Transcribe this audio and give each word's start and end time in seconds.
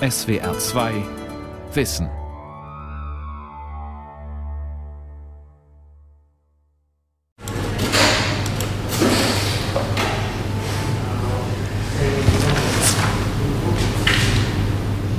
SWR 0.00 0.52
2 0.58 1.02
Wissen. 1.74 2.10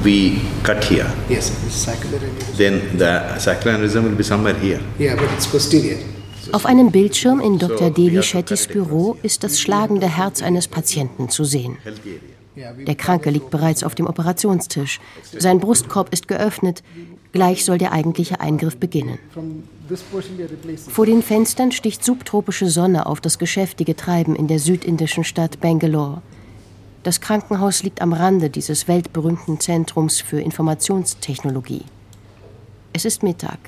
we 0.04 0.40
cut 0.64 0.84
here. 0.84 1.12
Yes, 1.28 1.52
aneurysm. 1.70 2.22
Then 2.56 2.98
the 2.98 3.40
circular 3.40 3.78
aneurysm 3.78 4.04
will 4.04 4.16
be 4.16 4.24
somewhere 4.24 4.54
here. 4.54 4.80
Yeah, 5.00 5.16
but 5.16 5.32
it's 5.34 5.48
posterior. 5.48 5.98
Auf 6.52 6.66
einem 6.68 6.92
Bildschirm 6.92 7.42
in 7.42 7.58
Dr. 7.58 7.90
Devi 7.90 8.22
Shettys 8.22 8.68
Büro 8.68 9.18
ist 9.24 9.44
das 9.44 9.60
schlagende 9.60 10.08
Herz 10.08 10.42
eines 10.42 10.68
Patienten 10.68 11.30
zu 11.30 11.44
sehen. 11.44 11.78
Der 12.58 12.96
Kranke 12.96 13.30
liegt 13.30 13.50
bereits 13.50 13.84
auf 13.84 13.96
dem 13.96 14.08
Operationstisch. 14.08 15.00
Sein 15.38 15.60
Brustkorb 15.60 16.12
ist 16.12 16.28
geöffnet. 16.28 16.84
Gleich 17.32 17.64
soll 17.66 17.78
der 17.78 17.92
eigentliche 17.92 18.40
Eingriff 18.40 18.78
beginnen. 18.78 19.20
Vor 20.90 21.06
den 21.06 21.22
Fenstern 21.22 21.72
sticht 21.72 22.04
subtropische 22.04 22.70
Sonne 22.70 23.06
auf 23.06 23.22
das 23.22 23.38
geschäftige 23.38 23.96
Treiben 23.96 24.36
in 24.36 24.48
der 24.48 24.60
südindischen 24.60 25.24
Stadt 25.24 25.60
Bangalore. 25.60 26.22
Das 27.04 27.22
Krankenhaus 27.22 27.84
liegt 27.84 28.02
am 28.02 28.12
Rande 28.12 28.50
dieses 28.50 28.88
weltberühmten 28.88 29.60
Zentrums 29.60 30.20
für 30.20 30.42
Informationstechnologie. 30.42 31.84
Es 32.92 33.06
ist 33.06 33.24
Mittag. 33.24 33.60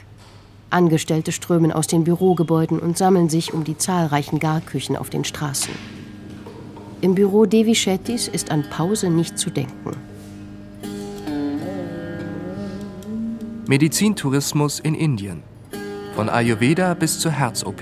Angestellte 0.72 1.32
strömen 1.32 1.72
aus 1.72 1.88
den 1.88 2.04
Bürogebäuden 2.04 2.80
und 2.80 2.98
sammeln 2.98 3.30
sich 3.30 3.54
um 3.54 3.64
die 3.64 3.78
zahlreichen 3.78 4.40
Garküchen 4.40 4.96
auf 4.96 5.10
den 5.10 5.24
Straßen. 5.24 5.99
Im 7.02 7.16
Büro 7.16 7.46
Devi 7.46 7.76
Shettys 7.76 8.28
ist 8.28 8.52
an 8.52 8.66
Pause 8.70 9.10
nicht 9.10 9.40
zu 9.40 9.50
denken. 9.50 9.96
Medizintourismus 13.68 14.82
in 14.82 14.96
Indien. 14.96 15.42
Von 16.16 16.28
Ayurveda 16.28 16.94
bis 16.96 17.20
zur 17.20 17.32
Herz-OP. 17.32 17.82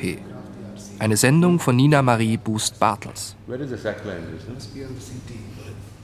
Eine 1.00 1.18
Sendung 1.18 1.58
von 1.60 1.76
Nina 1.76 2.04
Marie 2.04 2.38
Boost-Bartels. 2.38 3.36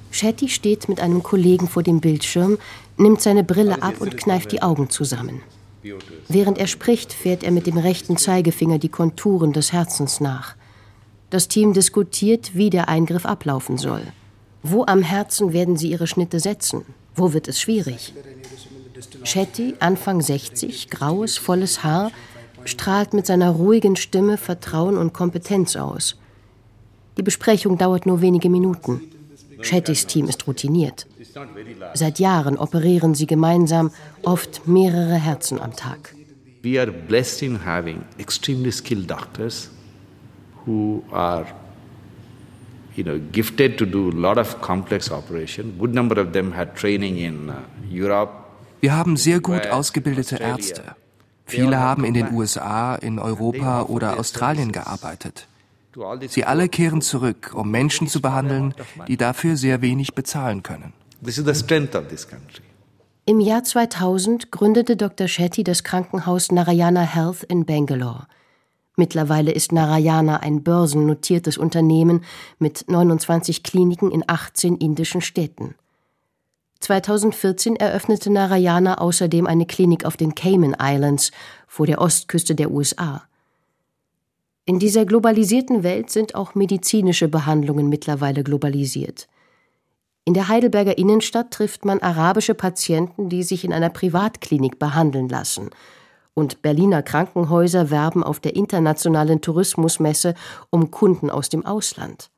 Shetty 0.10 0.50
steht 0.50 0.90
mit 0.90 1.00
einem 1.00 1.22
Kollegen 1.22 1.68
vor 1.68 1.84
dem 1.84 2.00
Bildschirm, 2.00 2.58
nimmt 2.98 3.22
seine 3.22 3.44
Brille 3.44 3.84
ab 3.84 3.96
und 4.00 4.18
kneift 4.18 4.52
die 4.52 4.64
Augen 4.64 4.90
zusammen. 4.90 5.42
Während 6.30 6.58
er 6.58 6.68
spricht, 6.68 7.14
fährt 7.14 7.44
er 7.44 7.52
mit 7.52 7.68
dem 7.68 7.78
rechten 7.78 8.18
Zeigefinger 8.18 8.80
die 8.80 8.90
Konturen 8.90 9.54
des 9.54 9.72
Herzens 9.72 10.20
nach. 10.20 10.56
Das 11.34 11.48
Team 11.48 11.74
diskutiert, 11.74 12.52
wie 12.54 12.70
der 12.70 12.90
Eingriff 12.90 13.26
ablaufen 13.26 13.80
soll. 13.80 14.04
Wo 14.62 14.86
am 14.86 15.02
Herzen 15.02 15.52
werden 15.52 15.78
sie 15.78 15.90
ihre 15.90 16.06
Schnitte 16.06 16.40
setzen? 16.40 16.86
Wo 17.16 17.34
wird 17.34 17.48
es 17.48 17.60
schwierig? 17.60 18.14
Shetty, 19.24 19.74
Anfang 19.80 20.22
60, 20.22 20.92
graues, 20.92 21.40
volles 21.40 21.84
Haar, 21.84 22.12
strahlt 22.66 23.16
mit 23.16 23.26
seiner 23.26 23.50
ruhigen 23.50 23.96
Stimme 23.96 24.38
Vertrauen 24.38 24.96
und 24.96 25.14
Kompetenz 25.14 25.76
aus. 25.76 26.18
Die 27.18 27.24
Besprechung 27.24 27.80
dauert 27.80 28.06
nur 28.06 28.22
wenige 28.22 28.52
Minuten. 28.52 29.02
Shettys 29.62 30.06
Team 30.06 30.28
ist 30.28 30.46
routiniert. 30.46 31.08
Seit 31.96 32.20
Jahren 32.20 32.60
operieren 32.60 33.16
sie 33.16 33.26
gemeinsam, 33.26 33.90
oft 34.22 34.68
mehrere 34.68 35.16
Herzen 35.16 35.60
am 35.60 35.76
Tag. 35.76 36.14
We 36.62 36.80
are 36.80 36.92
blessed 36.92 37.42
in 37.42 37.66
having 37.66 38.04
extremely 38.20 38.72
skilled 38.72 39.10
doctors 39.10 39.72
who 40.66 41.04
are 41.12 41.46
you 42.96 43.04
know 43.04 43.20
gifted 43.32 43.78
to 43.78 43.86
do 43.86 44.10
a 44.10 44.16
lot 44.16 44.38
of 44.38 44.62
complex 44.62 45.12
operation. 45.12 45.78
Good 45.80 45.94
number 45.94 46.20
of 46.20 46.34
them 46.34 46.54
had 46.54 46.76
training 46.76 47.18
in 47.18 47.50
uh, 47.50 47.56
Europe. 47.90 48.32
Wir 48.82 48.96
haben 48.96 49.16
sehr 49.16 49.40
gut 49.40 49.68
ausgebildete 49.68 50.38
Ärzte. 50.38 50.96
Viele 51.46 51.80
haben 51.80 52.04
in 52.04 52.14
den 52.14 52.34
USA, 52.34 52.96
in 52.96 53.20
Europa 53.20 53.84
oder 53.84 54.20
Australien 54.20 54.72
gearbeitet. 54.72 55.48
Sie 56.28 56.44
alle 56.44 56.70
kehren 56.70 57.02
zurück, 57.02 57.52
um 57.54 57.70
Menschen 57.70 58.08
zu 58.08 58.22
behandeln, 58.22 58.74
die 59.08 59.18
dafür 59.18 59.58
sehr 59.58 59.82
wenig 59.82 60.16
bezahlen 60.16 60.64
können. 60.64 60.94
This 61.24 61.38
is 61.38 61.46
the 61.46 61.54
strength 61.54 61.96
of 61.96 62.08
this 62.08 62.28
country. 62.28 62.64
Im 63.26 63.40
Jahr 63.40 63.64
2000 63.64 64.52
gründete 64.52 64.98
Dr. 64.98 65.30
Shetty 65.30 65.64
das 65.64 65.84
Krankenhaus 65.84 66.52
Narayana 66.52 67.04
Health 67.04 67.44
in 67.44 67.66
Bangalore. 67.66 68.28
Mittlerweile 68.96 69.52
ist 69.52 69.72
Narayana 69.72 70.38
ein 70.38 70.64
börsennotiertes 70.64 71.58
Unternehmen 71.58 72.24
mit 72.60 72.86
29 72.88 73.64
Kliniken 73.64 74.12
in 74.12 74.24
18 74.28 74.78
indischen 74.78 75.22
Städten. 75.22 75.76
2014 76.80 77.78
eröffnete 77.78 78.30
Narayana 78.30 78.98
außerdem 79.00 79.48
eine 79.48 79.66
Klinik 79.66 80.06
auf 80.06 80.18
den 80.18 80.36
Cayman 80.36 80.76
Islands 80.80 81.32
vor 81.66 81.88
der 81.88 82.02
Ostküste 82.02 82.56
der 82.56 82.72
USA. 82.72 83.24
In 84.66 84.80
dieser 84.80 85.06
globalisierten 85.06 85.84
Welt 85.84 86.10
sind 86.10 86.36
auch 86.36 86.56
medizinische 86.56 87.28
Behandlungen 87.28 87.90
mittlerweile 87.90 88.44
globalisiert. 88.44 89.28
In 90.26 90.34
der 90.34 90.48
Heidelberger 90.48 90.98
Innenstadt 90.98 91.52
trifft 91.52 91.84
man 91.84 92.00
arabische 92.00 92.54
Patienten, 92.54 93.28
die 93.28 93.44
sich 93.44 93.66
in 93.66 93.74
einer 93.74 93.90
Privatklinik 93.90 94.80
behandeln 94.80 95.28
lassen. 95.28 95.70
Und 96.36 96.62
Berliner 96.62 97.04
Krankenhäuser 97.04 97.92
werben 97.92 98.24
auf 98.24 98.40
der 98.40 98.56
internationalen 98.56 99.42
Tourismusmesse 99.42 100.34
um 100.70 100.90
Kunden 100.90 101.30
aus 101.30 101.50
dem 101.50 101.66
Ausland. 101.66 102.32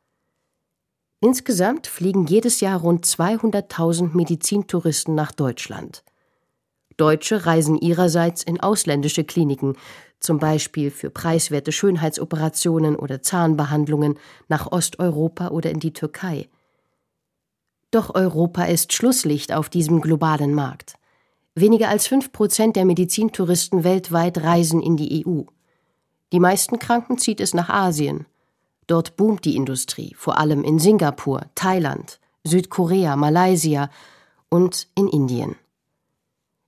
Insgesamt 1.22 1.88
fliegen 1.88 2.28
jedes 2.28 2.60
Jahr 2.60 2.80
rund 2.82 3.06
200.000 3.06 4.16
Medizintouristen 4.16 5.16
nach 5.16 5.32
Deutschland. 5.32 6.04
Deutsche 6.98 7.46
reisen 7.46 7.78
ihrerseits 7.78 8.44
in 8.44 8.60
ausländische 8.60 9.24
Kliniken, 9.24 9.76
zum 10.20 10.40
Beispiel 10.40 10.92
für 10.92 11.10
preiswerte 11.10 11.72
Schönheitsoperationen 11.72 12.96
oder 12.96 13.22
Zahnbehandlungen 13.22 14.18
nach 14.48 14.72
Osteuropa 14.72 15.50
oder 15.50 15.72
in 15.72 15.80
die 15.80 15.94
Türkei. 15.94 16.50
Doch 17.92 18.14
Europa 18.14 18.64
ist 18.66 18.94
Schlusslicht 18.94 19.54
auf 19.54 19.70
diesem 19.70 20.02
globalen 20.02 20.54
Markt. 20.54 20.96
Weniger 21.56 21.88
als 21.88 22.08
fünf 22.08 22.34
Prozent 22.34 22.76
der 22.76 22.84
Medizintouristen 22.84 23.86
weltweit 23.86 24.44
reisen 24.44 24.82
in 24.82 24.98
die 24.98 25.26
EU. 25.26 25.44
Die 26.34 26.42
meisten 26.42 26.80
Kranken 26.80 27.18
zieht 27.18 27.40
es 27.40 27.54
nach 27.54 27.70
Asien. 27.70 28.26
Dort 28.88 29.16
boomt 29.16 29.46
die 29.46 29.56
Industrie, 29.56 30.14
vor 30.18 30.38
allem 30.38 30.66
in 30.66 30.80
Singapur, 30.80 31.46
Thailand, 31.56 32.20
Südkorea, 32.44 33.16
Malaysia 33.16 33.90
und 34.50 34.88
in 34.96 35.08
Indien. 35.08 35.56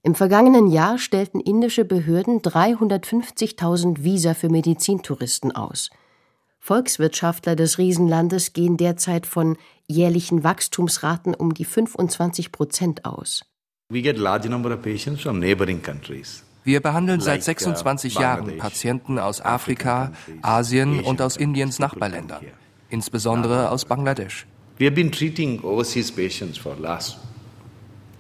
Im 0.03 0.16
vergangenen 0.16 0.68
Jahr 0.68 0.97
stellten 0.97 1.42
indische 1.42 1.84
Behörden 1.84 2.42
350.000 2.42 4.03
Visa 4.03 4.34
für 4.34 4.47
Medizintouristen 4.47 5.52
aus. 5.52 5.90
Volkswirtschaftler 6.59 7.58
des 7.58 7.78
Riesenlandes 7.78 8.53
gehen 8.53 8.78
derzeit 8.78 9.26
von 9.26 9.58
jährlichen 9.86 10.46
Wachstumsraten 10.46 11.36
um 11.36 11.53
die 11.53 11.66
25 11.66 12.53
Prozent 12.53 13.03
aus. 13.03 13.44
We 13.90 14.02
get 14.02 14.18
large 14.18 14.50
number 14.50 14.74
of 14.74 14.81
patients 14.81 15.22
from 15.22 15.40
neighboring 15.40 15.81
countries. 15.81 16.44
Wir 16.66 16.81
behandeln 16.81 17.22
seit 17.22 17.48
Like, 17.48 17.62
uh, 17.62 17.72
26 17.72 18.16
Jahren 18.16 18.58
Patienten 18.58 19.18
aus 19.18 19.40
Afrika, 19.40 20.12
Asien 20.42 21.00
und 21.00 21.22
aus 21.22 21.38
Indiens 21.38 21.80
Nachbarländern, 21.80 22.44
insbesondere 22.90 23.72
aus 23.72 23.86
Bangladesch. 23.86 24.46
We 24.78 24.88
have 24.88 24.96
been 24.96 25.09
treating 25.09 25.62
overseas 25.64 26.12
patients 26.12 26.58
for 26.58 26.76
last 26.78 27.18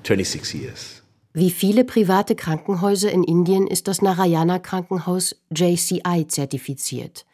26 0.03 0.53
years. 0.53 1.03
Wie 1.33 1.51
viele 1.51 1.83
private 1.83 2.35
Krankenhäuser 2.35 3.11
in 3.11 3.25
Indien 3.25 3.67
ist 3.67 3.89
das 3.89 4.01
Narayana 4.01 4.59
Krankenhaus 4.59 5.35
JCI 5.53 6.27
zertifiziert. 6.29 7.25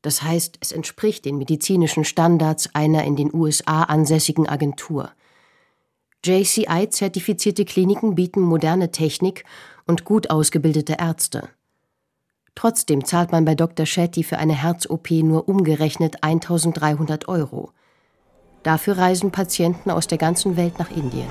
Das 0.00 0.22
heißt, 0.22 0.56
es 0.60 0.72
entspricht 0.72 1.26
den 1.26 1.36
medizinischen 1.36 2.04
Standards 2.04 2.74
einer 2.74 3.04
in 3.04 3.16
den 3.16 3.28
USA 3.34 3.82
ansässigen 3.82 4.48
Agentur. 4.48 5.10
JCI-zertifizierte 6.24 7.64
Kliniken 7.64 8.14
bieten 8.14 8.40
moderne 8.40 8.90
Technik 8.90 9.44
und 9.86 10.04
gut 10.04 10.30
ausgebildete 10.30 10.96
Ärzte. 10.98 11.48
Trotzdem 12.54 13.04
zahlt 13.04 13.32
man 13.32 13.44
bei 13.44 13.54
Dr. 13.54 13.84
Shetty 13.84 14.22
für 14.22 14.38
eine 14.38 14.54
Herz-OP 14.54 15.10
nur 15.10 15.48
umgerechnet 15.48 16.22
1300 16.22 17.28
Euro. 17.28 17.72
Dafür 18.62 18.96
reisen 18.96 19.30
Patienten 19.30 19.90
aus 19.90 20.06
der 20.06 20.18
ganzen 20.18 20.56
Welt 20.56 20.78
nach 20.78 20.90
Indien. 20.90 21.28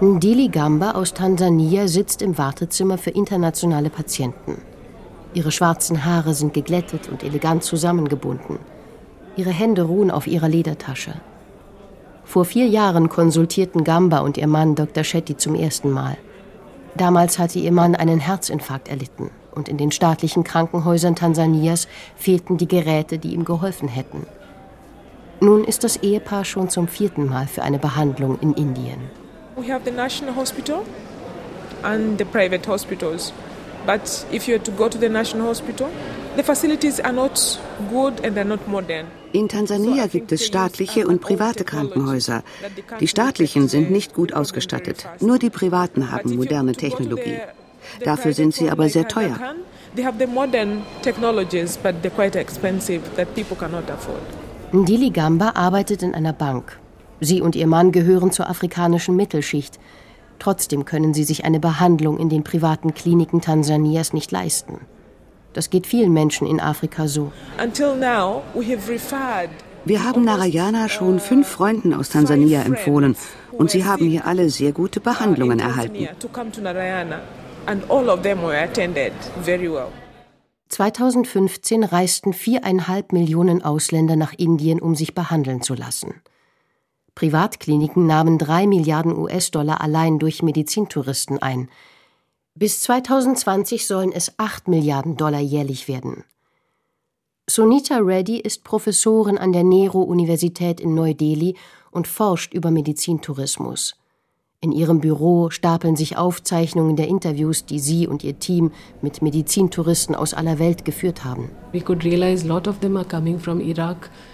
Ndili 0.00 0.48
Gamba 0.48 0.92
aus 0.92 1.12
Tansania 1.12 1.86
sitzt 1.88 2.22
im 2.22 2.38
Wartezimmer 2.38 2.98
für 2.98 3.10
internationale 3.10 3.90
Patienten. 3.90 4.62
Ihre 5.34 5.52
schwarzen 5.52 6.04
Haare 6.04 6.34
sind 6.34 6.54
geglättet 6.54 7.08
und 7.08 7.22
elegant 7.22 7.62
zusammengebunden. 7.62 8.58
Ihre 9.38 9.50
Hände 9.50 9.82
ruhen 9.82 10.10
auf 10.10 10.26
ihrer 10.26 10.48
Ledertasche. 10.48 11.14
Vor 12.24 12.44
vier 12.44 12.66
Jahren 12.66 13.08
konsultierten 13.08 13.84
Gamba 13.84 14.18
und 14.18 14.36
ihr 14.36 14.48
Mann 14.48 14.74
Dr. 14.74 15.04
Shetty 15.04 15.36
zum 15.36 15.54
ersten 15.54 15.92
Mal. 15.92 16.16
Damals 16.96 17.38
hatte 17.38 17.60
ihr 17.60 17.70
Mann 17.70 17.94
einen 17.94 18.18
Herzinfarkt 18.18 18.88
erlitten 18.88 19.30
und 19.52 19.68
in 19.68 19.76
den 19.76 19.92
staatlichen 19.92 20.42
Krankenhäusern 20.42 21.14
Tansanias 21.14 21.86
fehlten 22.16 22.56
die 22.56 22.66
Geräte, 22.66 23.18
die 23.18 23.32
ihm 23.32 23.44
geholfen 23.44 23.86
hätten. 23.86 24.26
Nun 25.38 25.62
ist 25.62 25.84
das 25.84 25.98
Ehepaar 25.98 26.44
schon 26.44 26.68
zum 26.68 26.88
vierten 26.88 27.28
Mal 27.28 27.46
für 27.46 27.62
eine 27.62 27.78
Behandlung 27.78 28.40
in 28.40 28.54
Indien. 28.54 28.98
We 29.54 29.72
have 29.72 29.82
the 29.84 29.92
national 29.92 30.34
hospital 30.34 30.80
and 31.84 32.18
the 32.18 32.24
private 32.24 32.68
hospitals. 32.68 33.32
But 33.88 34.26
if 34.30 34.46
you 34.46 34.56
are 34.56 34.62
to 34.64 34.70
go 34.72 34.90
to 34.90 34.98
the 34.98 35.08
national 35.08 35.46
hospital, 35.46 35.88
the 36.36 36.42
facilities 36.42 37.00
are 37.00 37.12
not 37.14 37.58
good 37.90 38.22
and 38.22 38.36
they're 38.36 38.44
not 38.44 38.68
modern. 38.68 39.06
In 39.32 39.48
Tansania 39.48 40.06
gibt 40.08 40.30
es 40.30 40.44
staatliche 40.44 41.06
und 41.06 41.22
private 41.22 41.64
Krankenhäuser. 41.64 42.42
Die 43.00 43.08
staatlichen 43.08 43.66
sind 43.68 43.90
nicht 43.90 44.12
gut 44.12 44.34
ausgestattet. 44.34 45.06
Nur 45.20 45.38
die 45.38 45.48
privaten 45.48 46.10
haben 46.10 46.36
moderne 46.36 46.74
Technologie. 46.74 47.38
Dafür 48.04 48.34
sind 48.34 48.52
sie 48.54 48.68
aber 48.68 48.90
sehr 48.90 49.08
teuer. 49.08 49.38
They 49.96 50.04
have 50.04 50.18
the 50.18 50.26
modern 50.26 50.82
technologies, 51.00 51.78
but 51.78 51.94
they're 52.02 52.10
quite 52.10 52.38
expensive 52.38 53.00
that 53.16 53.34
people 53.34 53.56
cannot 53.56 53.90
afford. 53.90 54.20
Ndili 54.72 55.08
Gamba 55.08 55.52
arbeitet 55.54 56.02
in 56.02 56.14
einer 56.14 56.34
Bank. 56.34 56.78
Sie 57.20 57.40
und 57.40 57.56
ihr 57.56 57.66
Mann 57.66 57.90
gehören 57.90 58.32
zur 58.32 58.50
afrikanischen 58.50 59.16
Mittelschicht. 59.16 59.78
Trotzdem 60.38 60.84
können 60.84 61.14
sie 61.14 61.24
sich 61.24 61.44
eine 61.44 61.60
Behandlung 61.60 62.18
in 62.18 62.28
den 62.28 62.44
privaten 62.44 62.94
Kliniken 62.94 63.40
Tansanias 63.40 64.12
nicht 64.12 64.30
leisten. 64.30 64.80
Das 65.52 65.70
geht 65.70 65.86
vielen 65.86 66.12
Menschen 66.12 66.46
in 66.46 66.60
Afrika 66.60 67.08
so. 67.08 67.32
Wir 69.84 70.04
haben 70.04 70.24
Narayana 70.24 70.88
schon 70.88 71.18
fünf 71.18 71.48
Freunden 71.48 71.94
aus 71.94 72.10
Tansania 72.10 72.62
empfohlen 72.62 73.16
und 73.52 73.70
sie 73.70 73.84
haben 73.84 74.06
hier 74.06 74.26
alle 74.26 74.50
sehr 74.50 74.72
gute 74.72 75.00
Behandlungen 75.00 75.58
erhalten. 75.58 76.08
2015 80.68 81.84
reisten 81.84 82.32
viereinhalb 82.32 83.12
Millionen 83.12 83.64
Ausländer 83.64 84.16
nach 84.16 84.34
Indien, 84.34 84.80
um 84.80 84.94
sich 84.94 85.14
behandeln 85.14 85.62
zu 85.62 85.74
lassen. 85.74 86.20
Privatkliniken 87.18 88.06
nahmen 88.06 88.38
drei 88.38 88.68
Milliarden 88.68 89.18
US-Dollar 89.18 89.80
allein 89.80 90.20
durch 90.20 90.40
Medizintouristen 90.40 91.42
ein. 91.42 91.68
Bis 92.54 92.80
2020 92.82 93.88
sollen 93.88 94.12
es 94.12 94.38
acht 94.38 94.68
Milliarden 94.68 95.16
Dollar 95.16 95.40
jährlich 95.40 95.88
werden. 95.88 96.22
Sunita 97.50 97.96
Reddy 97.96 98.38
ist 98.38 98.62
Professorin 98.62 99.36
an 99.36 99.52
der 99.52 99.64
Nehru-Universität 99.64 100.78
in 100.78 100.94
Neu-Delhi 100.94 101.56
und 101.90 102.06
forscht 102.06 102.54
über 102.54 102.70
Medizintourismus. 102.70 103.96
In 104.60 104.72
ihrem 104.72 104.98
Büro 104.98 105.50
stapeln 105.50 105.94
sich 105.94 106.16
Aufzeichnungen 106.16 106.96
der 106.96 107.06
Interviews, 107.06 107.64
die 107.64 107.78
sie 107.78 108.08
und 108.08 108.24
ihr 108.24 108.40
Team 108.40 108.72
mit 109.02 109.22
Medizintouristen 109.22 110.16
aus 110.16 110.34
aller 110.34 110.58
Welt 110.58 110.84
geführt 110.84 111.24
haben. 111.24 111.48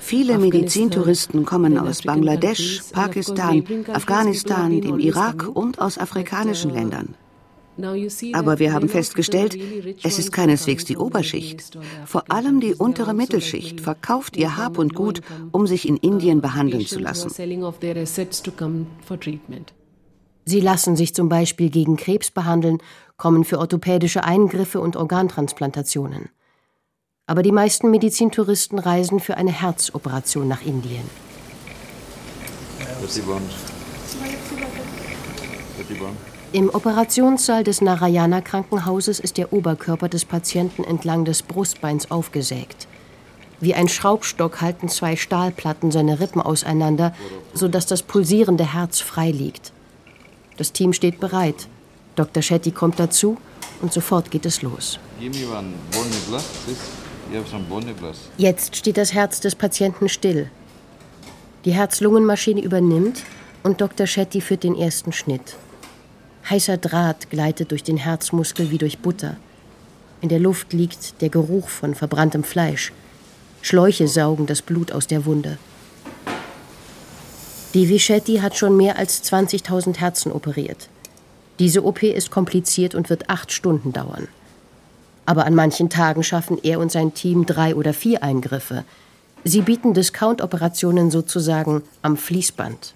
Viele 0.00 0.38
Medizintouristen 0.38 1.44
kommen 1.44 1.76
aus 1.76 2.00
Bangladesch, 2.00 2.80
Pakistan, 2.90 3.64
Afghanistan, 3.92 4.80
dem 4.80 4.98
Irak 4.98 5.46
und 5.46 5.78
aus 5.78 5.98
afrikanischen 5.98 6.70
Ländern. 6.70 7.16
Aber 8.32 8.58
wir 8.58 8.72
haben 8.72 8.88
festgestellt, 8.88 9.58
es 10.02 10.18
ist 10.18 10.32
keineswegs 10.32 10.86
die 10.86 10.96
Oberschicht. 10.96 11.78
Vor 12.06 12.30
allem 12.30 12.60
die 12.60 12.72
untere 12.72 13.12
Mittelschicht 13.12 13.82
verkauft 13.82 14.38
ihr 14.38 14.56
Hab 14.56 14.78
und 14.78 14.94
Gut, 14.94 15.20
um 15.52 15.66
sich 15.66 15.86
in 15.86 15.98
Indien 15.98 16.40
behandeln 16.40 16.86
zu 16.86 16.98
lassen. 16.98 17.28
Sie 20.44 20.60
lassen 20.60 20.96
sich 20.96 21.14
zum 21.14 21.28
Beispiel 21.28 21.70
gegen 21.70 21.96
Krebs 21.96 22.30
behandeln, 22.30 22.78
kommen 23.16 23.44
für 23.44 23.58
orthopädische 23.58 24.24
Eingriffe 24.24 24.80
und 24.80 24.96
Organtransplantationen. 24.96 26.28
Aber 27.26 27.42
die 27.42 27.52
meisten 27.52 27.90
Medizintouristen 27.90 28.78
reisen 28.78 29.20
für 29.20 29.36
eine 29.36 29.52
Herzoperation 29.52 30.46
nach 30.46 30.62
Indien. 30.62 31.08
Im 36.52 36.68
Operationssaal 36.68 37.64
des 37.64 37.80
Narayana 37.80 38.40
Krankenhauses 38.40 39.20
ist 39.20 39.38
der 39.38 39.52
Oberkörper 39.52 40.08
des 40.08 40.24
Patienten 40.24 40.84
entlang 40.84 41.24
des 41.24 41.42
Brustbeins 41.42 42.10
aufgesägt. 42.10 42.86
Wie 43.60 43.74
ein 43.74 43.88
Schraubstock 43.88 44.60
halten 44.60 44.88
zwei 44.88 45.16
Stahlplatten 45.16 45.90
seine 45.90 46.20
Rippen 46.20 46.42
auseinander, 46.42 47.14
sodass 47.54 47.86
das 47.86 48.02
pulsierende 48.02 48.74
Herz 48.74 49.00
frei 49.00 49.30
liegt. 49.30 49.72
Das 50.56 50.72
Team 50.72 50.92
steht 50.92 51.20
bereit. 51.20 51.68
Dr. 52.16 52.42
Shetty 52.42 52.70
kommt 52.70 53.00
dazu 53.00 53.36
und 53.80 53.92
sofort 53.92 54.30
geht 54.30 54.46
es 54.46 54.62
los. 54.62 54.98
Jetzt 58.36 58.76
steht 58.76 58.96
das 58.96 59.12
Herz 59.12 59.40
des 59.40 59.54
Patienten 59.54 60.08
still. 60.08 60.50
Die 61.64 61.72
Herz-Lungen-Maschine 61.72 62.62
übernimmt 62.62 63.22
und 63.62 63.80
Dr. 63.80 64.06
Shetty 64.06 64.40
führt 64.40 64.62
den 64.62 64.76
ersten 64.76 65.12
Schnitt. 65.12 65.56
Heißer 66.48 66.76
Draht 66.76 67.30
gleitet 67.30 67.70
durch 67.70 67.82
den 67.82 67.96
Herzmuskel 67.96 68.70
wie 68.70 68.78
durch 68.78 68.98
Butter. 68.98 69.36
In 70.20 70.28
der 70.28 70.38
Luft 70.38 70.72
liegt 70.72 71.20
der 71.22 71.30
Geruch 71.30 71.68
von 71.68 71.94
verbranntem 71.94 72.44
Fleisch. 72.44 72.92
Schläuche 73.62 74.08
saugen 74.08 74.46
das 74.46 74.60
Blut 74.60 74.92
aus 74.92 75.06
der 75.06 75.24
Wunde. 75.24 75.58
Shetty 77.98 78.36
hat 78.36 78.56
schon 78.56 78.76
mehr 78.76 78.98
als 78.98 79.24
20.000 79.24 79.96
Herzen 79.98 80.32
operiert. 80.32 80.88
Diese 81.58 81.84
OP 81.84 82.02
ist 82.02 82.30
kompliziert 82.30 82.94
und 82.94 83.10
wird 83.10 83.30
acht 83.30 83.52
Stunden 83.52 83.92
dauern. 83.92 84.28
Aber 85.26 85.46
an 85.46 85.54
manchen 85.54 85.90
Tagen 85.90 86.22
schaffen 86.22 86.58
er 86.62 86.78
und 86.80 86.92
sein 86.92 87.14
Team 87.14 87.46
drei 87.46 87.74
oder 87.74 87.92
vier 87.92 88.22
Eingriffe. 88.22 88.84
Sie 89.44 89.62
bieten 89.62 89.94
Discount-Operationen 89.94 91.10
sozusagen 91.10 91.82
am 92.02 92.16
Fließband. 92.16 92.94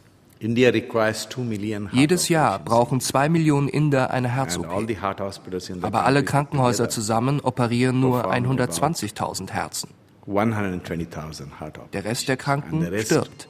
Jedes 1.92 2.28
Jahr 2.28 2.58
brauchen 2.60 3.00
zwei 3.00 3.28
Millionen 3.28 3.68
Inder 3.68 4.10
eine 4.12 4.28
Herz-OP. 4.28 4.66
Aber 5.82 6.04
alle 6.04 6.22
Krankenhäuser 6.22 6.88
zusammen 6.88 7.40
operieren 7.40 8.00
nur 8.00 8.32
120.000 8.32 9.50
Herzen. 9.50 9.88
Der 11.92 12.04
Rest 12.04 12.28
der 12.28 12.36
Kranken 12.36 12.86
stirbt. 13.00 13.48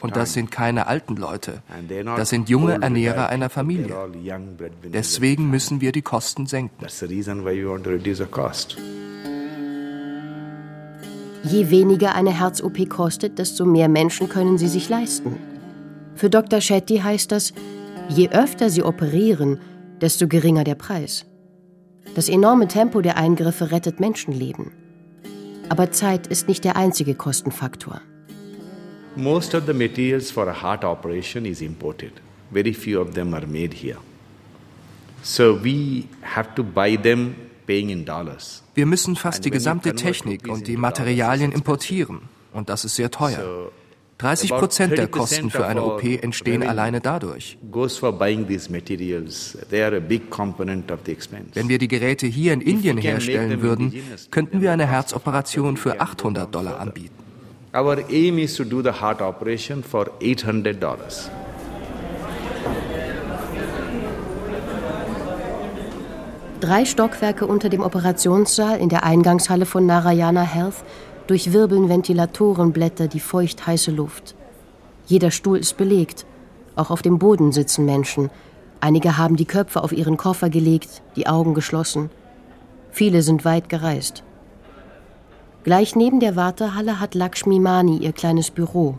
Und 0.00 0.16
das 0.16 0.32
sind 0.32 0.50
keine 0.52 0.86
alten 0.86 1.16
Leute. 1.16 1.62
Das 2.04 2.28
sind 2.28 2.48
junge 2.48 2.80
Ernährer 2.80 3.28
einer 3.28 3.50
Familie. 3.50 3.94
Deswegen 4.84 5.50
müssen 5.50 5.80
wir 5.80 5.90
die 5.90 6.02
Kosten 6.02 6.46
senken. 6.46 6.86
Je 11.42 11.70
weniger 11.70 12.14
eine 12.14 12.38
Herz-OP 12.38 12.88
kostet, 12.88 13.38
desto 13.38 13.66
mehr 13.66 13.88
Menschen 13.88 14.28
können 14.28 14.58
sie 14.58 14.68
sich 14.68 14.88
leisten. 14.88 15.36
Für 16.14 16.30
Dr. 16.30 16.60
Shetty 16.60 16.98
heißt 16.98 17.32
das, 17.32 17.52
je 18.08 18.30
öfter 18.30 18.70
sie 18.70 18.84
operieren, 18.84 19.58
desto 20.00 20.28
geringer 20.28 20.64
der 20.64 20.76
Preis. 20.76 21.26
Das 22.14 22.28
enorme 22.28 22.68
Tempo 22.68 23.00
der 23.00 23.16
Eingriffe 23.16 23.72
rettet 23.72 23.98
Menschenleben. 23.98 24.83
Aber 25.68 25.90
Zeit 25.90 26.26
ist 26.26 26.48
nicht 26.48 26.64
der 26.64 26.76
einzige 26.76 27.14
Kostenfaktor. 27.14 28.00
Most 29.16 29.54
of 29.54 29.64
the 29.66 29.72
materials 29.72 30.30
for 30.30 30.48
a 30.48 30.62
heart 30.62 30.84
operation 30.84 31.44
is 31.46 31.60
imported. 31.60 32.12
Very 32.50 32.74
few 32.74 33.00
of 33.00 33.14
them 33.14 33.32
are 33.34 33.46
made 33.46 33.74
here. 33.74 33.98
So 35.22 35.58
we 35.62 36.04
have 36.22 36.54
to 36.56 36.62
buy 36.62 36.96
them 36.96 37.34
paying 37.66 37.90
in 37.90 38.04
dollars. 38.04 38.62
Wir 38.74 38.86
müssen 38.86 39.16
fast 39.16 39.44
die 39.44 39.50
gesamte 39.50 39.94
Technik 39.94 40.48
und 40.48 40.66
die 40.66 40.76
Materialien 40.76 41.52
importieren. 41.52 42.22
Und 42.52 42.68
das 42.68 42.84
ist 42.84 42.96
sehr 42.96 43.10
teuer. 43.10 43.70
30 44.24 44.50
Prozent 44.50 44.96
der 44.96 45.08
Kosten 45.08 45.50
für 45.50 45.66
eine 45.66 45.82
OP 45.82 46.02
entstehen 46.02 46.62
alleine 46.62 47.02
dadurch. 47.02 47.58
Wenn 47.60 47.74
wir 51.68 51.78
die 51.78 51.88
Geräte 51.88 52.26
hier 52.26 52.54
in 52.54 52.62
Indien 52.62 52.96
herstellen 52.96 53.60
würden, 53.60 53.92
könnten 54.30 54.62
wir 54.62 54.72
eine 54.72 54.86
Herzoperation 54.86 55.76
für 55.76 56.00
800 56.00 56.54
Dollar 56.54 56.80
anbieten. 56.80 57.12
Our 57.76 57.98
aim 58.08 58.38
is 58.38 58.56
to 58.56 58.64
do 58.64 58.82
the 58.82 58.92
heart 58.92 59.20
operation 59.20 59.82
for 59.82 60.10
800 60.22 60.82
dollars. 60.82 61.28
Drei 66.60 66.84
Stockwerke 66.86 67.46
unter 67.46 67.68
dem 67.68 67.82
Operationssaal 67.82 68.78
in 68.78 68.88
der 68.88 69.04
Eingangshalle 69.04 69.66
von 69.66 69.84
Narayana 69.84 70.40
Health 70.40 70.76
durchwirbeln 71.26 71.88
Ventilatorenblätter 71.88 73.08
die 73.08 73.20
feucht 73.20 73.66
heiße 73.66 73.90
Luft. 73.90 74.34
Jeder 75.06 75.30
Stuhl 75.30 75.58
ist 75.58 75.76
belegt. 75.76 76.26
Auch 76.76 76.90
auf 76.90 77.02
dem 77.02 77.18
Boden 77.18 77.52
sitzen 77.52 77.84
Menschen. 77.84 78.30
Einige 78.80 79.16
haben 79.16 79.36
die 79.36 79.44
Köpfe 79.44 79.82
auf 79.82 79.92
ihren 79.92 80.16
Koffer 80.16 80.50
gelegt, 80.50 81.02
die 81.16 81.26
Augen 81.26 81.54
geschlossen. 81.54 82.10
Viele 82.90 83.22
sind 83.22 83.44
weit 83.44 83.68
gereist. 83.68 84.22
Gleich 85.62 85.96
neben 85.96 86.20
der 86.20 86.36
Wartehalle 86.36 87.00
hat 87.00 87.14
Lakshmi 87.14 87.58
Mani 87.58 87.96
ihr 87.98 88.12
kleines 88.12 88.50
Büro. 88.50 88.98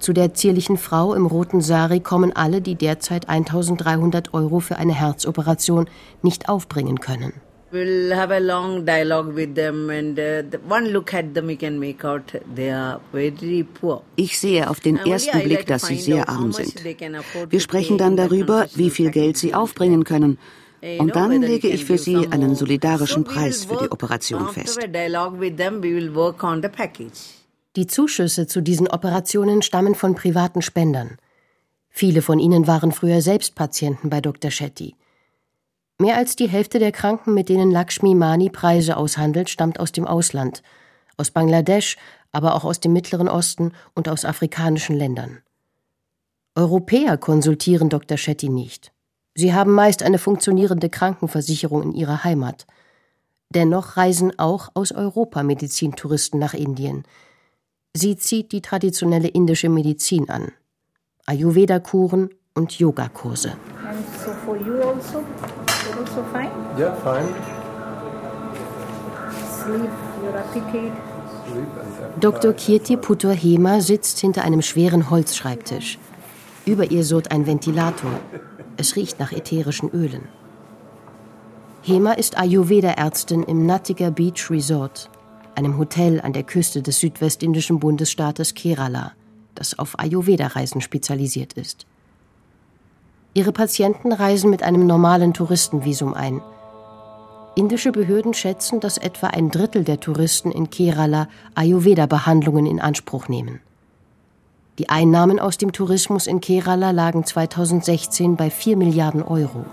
Zu 0.00 0.12
der 0.12 0.34
zierlichen 0.34 0.76
Frau 0.76 1.14
im 1.14 1.26
roten 1.26 1.60
Sari 1.60 2.00
kommen 2.00 2.34
alle, 2.34 2.60
die 2.60 2.74
derzeit 2.74 3.28
1300 3.28 4.34
Euro 4.34 4.58
für 4.58 4.76
eine 4.76 4.94
Herzoperation 4.94 5.86
nicht 6.22 6.48
aufbringen 6.48 6.98
können. 6.98 7.32
We'll 7.72 8.14
have 8.14 8.30
a 8.30 8.38
long 8.38 8.84
dialogue 8.84 9.34
with 9.34 9.54
them 9.54 9.88
and 9.88 10.18
uh, 10.18 10.58
one 10.68 10.88
look 10.92 11.14
at 11.14 11.32
them 11.32 11.46
we 11.46 11.56
can 11.56 11.78
make 11.78 12.04
out 12.04 12.34
they 12.54 12.70
are 12.70 13.00
very 13.12 13.64
poor. 13.64 14.02
Ich 14.16 14.38
sehe 14.38 14.68
auf 14.68 14.80
den 14.80 14.98
ersten 14.98 15.40
Blick, 15.42 15.66
dass 15.66 15.86
sie 15.86 15.96
sehr 15.96 16.28
arm 16.28 16.52
sind. 16.52 16.84
Wir 16.84 17.60
sprechen 17.60 17.96
dann 17.96 18.16
darüber, 18.18 18.66
wie 18.74 18.90
viel 18.90 19.10
Geld 19.10 19.38
sie 19.38 19.54
aufbringen 19.54 20.04
können. 20.04 20.38
Und 20.98 21.16
dann 21.16 21.40
lege 21.40 21.68
ich 21.68 21.86
für 21.86 21.96
sie 21.96 22.28
einen 22.30 22.56
solidarischen 22.56 23.24
Preis 23.24 23.64
für 23.64 23.78
die 23.78 23.90
Operation 23.90 24.48
fest. 24.48 24.78
Die 27.76 27.86
Zuschüsse 27.86 28.46
zu 28.46 28.60
diesen 28.60 28.88
Operationen 28.88 29.62
stammen 29.62 29.94
von 29.94 30.14
privaten 30.14 30.60
Spendern. 30.60 31.16
Viele 31.88 32.20
von 32.20 32.38
ihnen 32.38 32.66
waren 32.66 32.92
früher 32.92 33.22
selbst 33.22 33.54
Patienten 33.54 34.10
bei 34.10 34.20
Dr. 34.20 34.50
Shetty. 34.50 34.94
Mehr 35.98 36.16
als 36.16 36.36
die 36.36 36.48
Hälfte 36.48 36.78
der 36.78 36.92
Kranken, 36.92 37.34
mit 37.34 37.48
denen 37.48 37.70
Lakshmi 37.70 38.14
Mani 38.14 38.50
Preise 38.50 38.96
aushandelt, 38.96 39.50
stammt 39.50 39.78
aus 39.78 39.92
dem 39.92 40.06
Ausland, 40.06 40.62
aus 41.16 41.30
Bangladesch, 41.30 41.96
aber 42.32 42.54
auch 42.54 42.64
aus 42.64 42.80
dem 42.80 42.92
Mittleren 42.92 43.28
Osten 43.28 43.72
und 43.94 44.08
aus 44.08 44.24
afrikanischen 44.24 44.96
Ländern. 44.96 45.38
Europäer 46.54 47.16
konsultieren 47.18 47.88
Dr. 47.88 48.16
Shetty 48.16 48.48
nicht. 48.48 48.92
Sie 49.34 49.54
haben 49.54 49.72
meist 49.72 50.02
eine 50.02 50.18
funktionierende 50.18 50.90
Krankenversicherung 50.90 51.82
in 51.82 51.92
ihrer 51.92 52.24
Heimat. 52.24 52.66
Dennoch 53.48 53.96
reisen 53.96 54.38
auch 54.38 54.70
aus 54.74 54.92
Europa 54.92 55.42
Medizintouristen 55.42 56.38
nach 56.38 56.54
Indien. 56.54 57.04
Sie 57.94 58.16
zieht 58.16 58.52
die 58.52 58.62
traditionelle 58.62 59.28
indische 59.28 59.68
Medizin 59.68 60.28
an. 60.28 60.52
Ayurveda-Kuren 61.26 62.30
und 62.54 62.78
Yogakurse. 62.78 63.56
So 64.24 64.32
for 64.44 64.56
you 64.56 64.82
also, 64.82 65.24
also 66.12 66.24
fine? 66.32 66.50
Yeah, 66.78 66.94
fine. 66.96 67.34
Sleep, 69.48 69.90
your 70.22 70.36
appetite. 70.36 70.92
Dr. 72.20 72.52
Kirti 72.52 72.96
Putur 72.96 73.32
Hema 73.32 73.80
sitzt 73.80 74.20
hinter 74.20 74.44
einem 74.44 74.62
schweren 74.62 75.10
Holzschreibtisch. 75.10 75.98
Über 76.64 76.90
ihr 76.90 77.04
surrt 77.04 77.30
ein 77.30 77.46
Ventilator. 77.46 78.12
Es 78.76 78.96
riecht 78.96 79.18
nach 79.18 79.32
ätherischen 79.32 79.90
Ölen. 79.90 80.28
Hema 81.82 82.12
ist 82.12 82.38
Ayurveda-Ärztin 82.38 83.42
im 83.42 83.66
Nattiga 83.66 84.10
Beach 84.10 84.50
Resort, 84.50 85.10
einem 85.56 85.78
Hotel 85.78 86.20
an 86.20 86.32
der 86.32 86.44
Küste 86.44 86.80
des 86.80 87.00
südwestindischen 87.00 87.80
Bundesstaates 87.80 88.54
Kerala, 88.54 89.12
das 89.54 89.78
auf 89.78 89.98
Ayurveda-Reisen 89.98 90.80
spezialisiert 90.80 91.54
ist. 91.54 91.86
Ihre 93.34 93.52
Patienten 93.52 94.12
reisen 94.12 94.50
mit 94.50 94.62
einem 94.62 94.86
normalen 94.86 95.32
Touristenvisum 95.32 96.12
ein. 96.12 96.42
Indische 97.54 97.92
Behörden 97.92 98.34
schätzen, 98.34 98.80
dass 98.80 98.98
etwa 98.98 99.28
ein 99.28 99.50
Drittel 99.50 99.84
der 99.84 100.00
Touristen 100.00 100.50
in 100.50 100.70
Kerala 100.70 101.28
Ayurveda-Behandlungen 101.54 102.66
in 102.66 102.80
Anspruch 102.80 103.28
nehmen. 103.28 103.60
Die 104.78 104.88
Einnahmen 104.88 105.38
aus 105.38 105.58
dem 105.58 105.72
Tourismus 105.72 106.26
in 106.26 106.40
Kerala 106.40 106.90
lagen 106.90 107.24
2016 107.24 108.36
bei 108.36 108.50
4 108.50 108.76
Milliarden 108.76 109.22
Euro. 109.22 109.64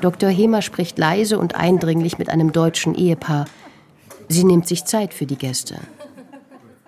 Dr. 0.00 0.30
Hemer 0.30 0.62
spricht 0.62 0.98
leise 0.98 1.38
und 1.38 1.54
eindringlich 1.54 2.18
mit 2.18 2.30
einem 2.30 2.52
deutschen 2.52 2.94
Ehepaar. 2.94 3.46
Sie 4.28 4.44
nimmt 4.44 4.66
sich 4.66 4.84
Zeit 4.84 5.14
für 5.14 5.26
die 5.26 5.36
Gäste. 5.36 5.76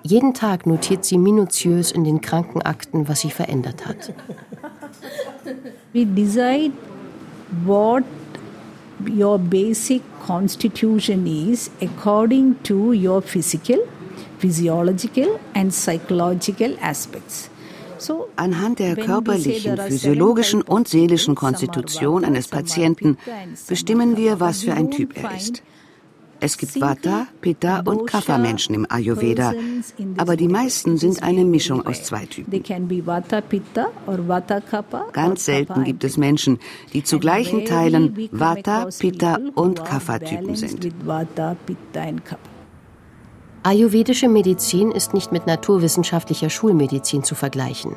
Jeden 0.08 0.32
Tag 0.32 0.66
notiert 0.66 1.04
sie 1.04 1.18
minutiös 1.18 1.92
in 1.92 2.02
den 2.02 2.22
Krankenakten, 2.22 3.08
was 3.08 3.20
sich 3.20 3.34
verändert 3.34 3.86
hat. 3.86 4.14
We 5.92 6.06
decide 6.06 6.72
what 7.66 8.04
your 9.06 9.38
basic 9.38 10.00
constitution 10.26 11.26
is 11.26 11.70
according 11.82 12.56
to 12.62 12.92
your 12.94 13.20
physical 13.20 13.80
physiological 14.38 15.38
and 15.54 15.72
psychological 15.72 16.78
aspects. 16.80 17.50
Anhand 18.36 18.78
der 18.78 18.96
körperlichen, 18.96 19.76
physiologischen 19.76 20.62
und 20.62 20.88
seelischen 20.88 21.34
Konstitution 21.34 22.24
eines 22.24 22.48
Patienten 22.48 23.18
bestimmen 23.68 24.16
wir, 24.16 24.40
was 24.40 24.62
für 24.62 24.72
ein 24.72 24.90
Typ 24.90 25.16
er 25.16 25.36
ist. 25.36 25.62
Es 26.40 26.56
gibt 26.56 26.80
Vata, 26.80 27.26
Pitta 27.40 27.80
und 27.80 28.06
Kapha-Menschen 28.06 28.74
im 28.74 28.86
Ayurveda, 28.88 29.52
aber 30.16 30.36
die 30.36 30.48
meisten 30.48 30.96
sind 30.96 31.22
eine 31.22 31.44
Mischung 31.44 31.84
aus 31.86 32.04
zwei 32.04 32.26
Typen. 32.26 32.62
Ganz 35.12 35.44
selten 35.44 35.84
gibt 35.84 36.04
es 36.04 36.16
Menschen, 36.16 36.58
die 36.92 37.02
zu 37.02 37.18
gleichen 37.18 37.64
Teilen 37.64 38.28
Vata, 38.30 38.88
Pitta 38.98 39.38
und 39.54 39.84
Kapha-Typen 39.84 40.54
sind. 40.54 40.88
Ayurvedische 43.64 44.28
Medizin 44.28 44.92
ist 44.92 45.14
nicht 45.14 45.32
mit 45.32 45.46
naturwissenschaftlicher 45.46 46.48
Schulmedizin 46.50 47.24
zu 47.24 47.34
vergleichen. 47.34 47.96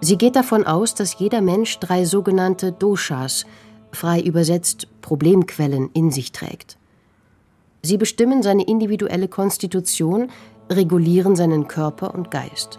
Sie 0.00 0.18
geht 0.18 0.34
davon 0.34 0.66
aus, 0.66 0.94
dass 0.94 1.18
jeder 1.18 1.40
Mensch 1.40 1.78
drei 1.78 2.04
sogenannte 2.04 2.72
Doshas, 2.72 3.44
frei 3.92 4.20
übersetzt 4.20 4.88
Problemquellen, 5.02 5.90
in 5.92 6.10
sich 6.10 6.32
trägt. 6.32 6.79
Sie 7.82 7.96
bestimmen 7.96 8.42
seine 8.42 8.64
individuelle 8.64 9.28
Konstitution, 9.28 10.28
regulieren 10.70 11.36
seinen 11.36 11.66
Körper 11.66 12.14
und 12.14 12.30
Geist. 12.30 12.78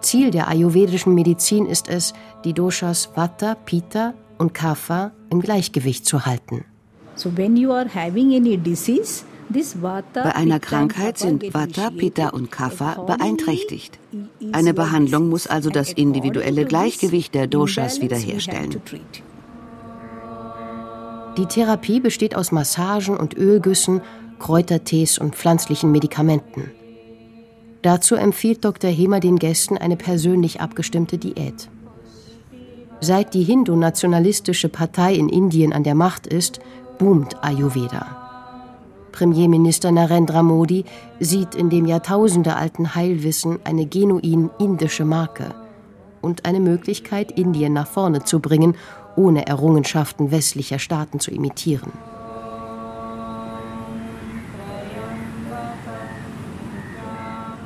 Ziel 0.00 0.30
der 0.30 0.48
ayurvedischen 0.48 1.14
Medizin 1.14 1.66
ist 1.66 1.88
es, 1.88 2.14
die 2.44 2.52
Doshas 2.52 3.10
Vata, 3.14 3.54
Pitta 3.54 4.14
und 4.38 4.54
Kapha 4.54 5.12
im 5.30 5.40
Gleichgewicht 5.40 6.06
zu 6.06 6.24
halten. 6.24 6.64
So 7.16 7.36
when 7.36 7.56
you 7.56 7.72
are 7.72 7.88
having 7.92 8.34
any 8.34 8.56
disease, 8.56 9.24
bei 10.12 10.34
einer 10.34 10.60
Krankheit 10.60 11.18
sind 11.18 11.54
Vata, 11.54 11.90
Pitta 11.90 12.28
und 12.28 12.50
Kapha 12.52 13.02
beeinträchtigt. 13.02 13.98
Eine 14.52 14.74
Behandlung 14.74 15.30
muss 15.30 15.46
also 15.46 15.70
das 15.70 15.92
individuelle 15.92 16.66
Gleichgewicht 16.66 17.34
der 17.34 17.46
Doshas 17.46 18.02
wiederherstellen. 18.02 18.80
Die 21.38 21.46
Therapie 21.46 22.00
besteht 22.00 22.34
aus 22.34 22.50
Massagen 22.50 23.16
und 23.16 23.36
Ölgüssen, 23.36 24.00
Kräutertees 24.40 25.18
und 25.18 25.36
pflanzlichen 25.36 25.92
Medikamenten. 25.92 26.72
Dazu 27.80 28.16
empfiehlt 28.16 28.64
Dr. 28.64 28.90
Hemer 28.90 29.20
den 29.20 29.38
Gästen 29.38 29.78
eine 29.78 29.96
persönlich 29.96 30.60
abgestimmte 30.60 31.16
Diät. 31.16 31.70
Seit 33.00 33.34
die 33.34 33.44
hindu-nationalistische 33.44 34.68
Partei 34.68 35.14
in 35.14 35.28
Indien 35.28 35.72
an 35.72 35.84
der 35.84 35.94
Macht 35.94 36.26
ist, 36.26 36.58
boomt 36.98 37.36
Ayurveda. 37.44 38.16
Premierminister 39.12 39.92
Narendra 39.92 40.42
Modi 40.42 40.84
sieht 41.20 41.54
in 41.54 41.70
dem 41.70 41.86
jahrtausendealten 41.86 42.96
Heilwissen 42.96 43.60
eine 43.62 43.86
genuin 43.86 44.50
indische 44.58 45.04
Marke 45.04 45.54
und 46.20 46.46
eine 46.46 46.58
Möglichkeit, 46.58 47.30
Indien 47.30 47.74
nach 47.74 47.86
vorne 47.86 48.24
zu 48.24 48.40
bringen, 48.40 48.74
ohne 49.18 49.46
Errungenschaften 49.48 50.30
westlicher 50.30 50.78
Staaten 50.78 51.18
zu 51.18 51.32
imitieren. 51.32 51.92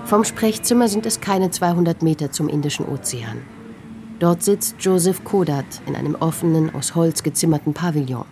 Vom 0.06 0.24
Sprechzimmer 0.24 0.88
sind 0.88 1.06
es 1.06 1.20
keine 1.20 1.50
200 1.50 2.02
Meter 2.02 2.32
zum 2.32 2.48
Indischen 2.48 2.86
Ozean. 2.86 3.42
Dort 4.18 4.42
sitzt 4.42 4.76
Joseph 4.80 5.24
Kodat 5.24 5.64
in 5.86 5.94
einem 5.94 6.14
offenen, 6.14 6.74
aus 6.74 6.94
Holz 6.94 7.22
gezimmerten 7.22 7.74
Pavillon. 7.74 8.24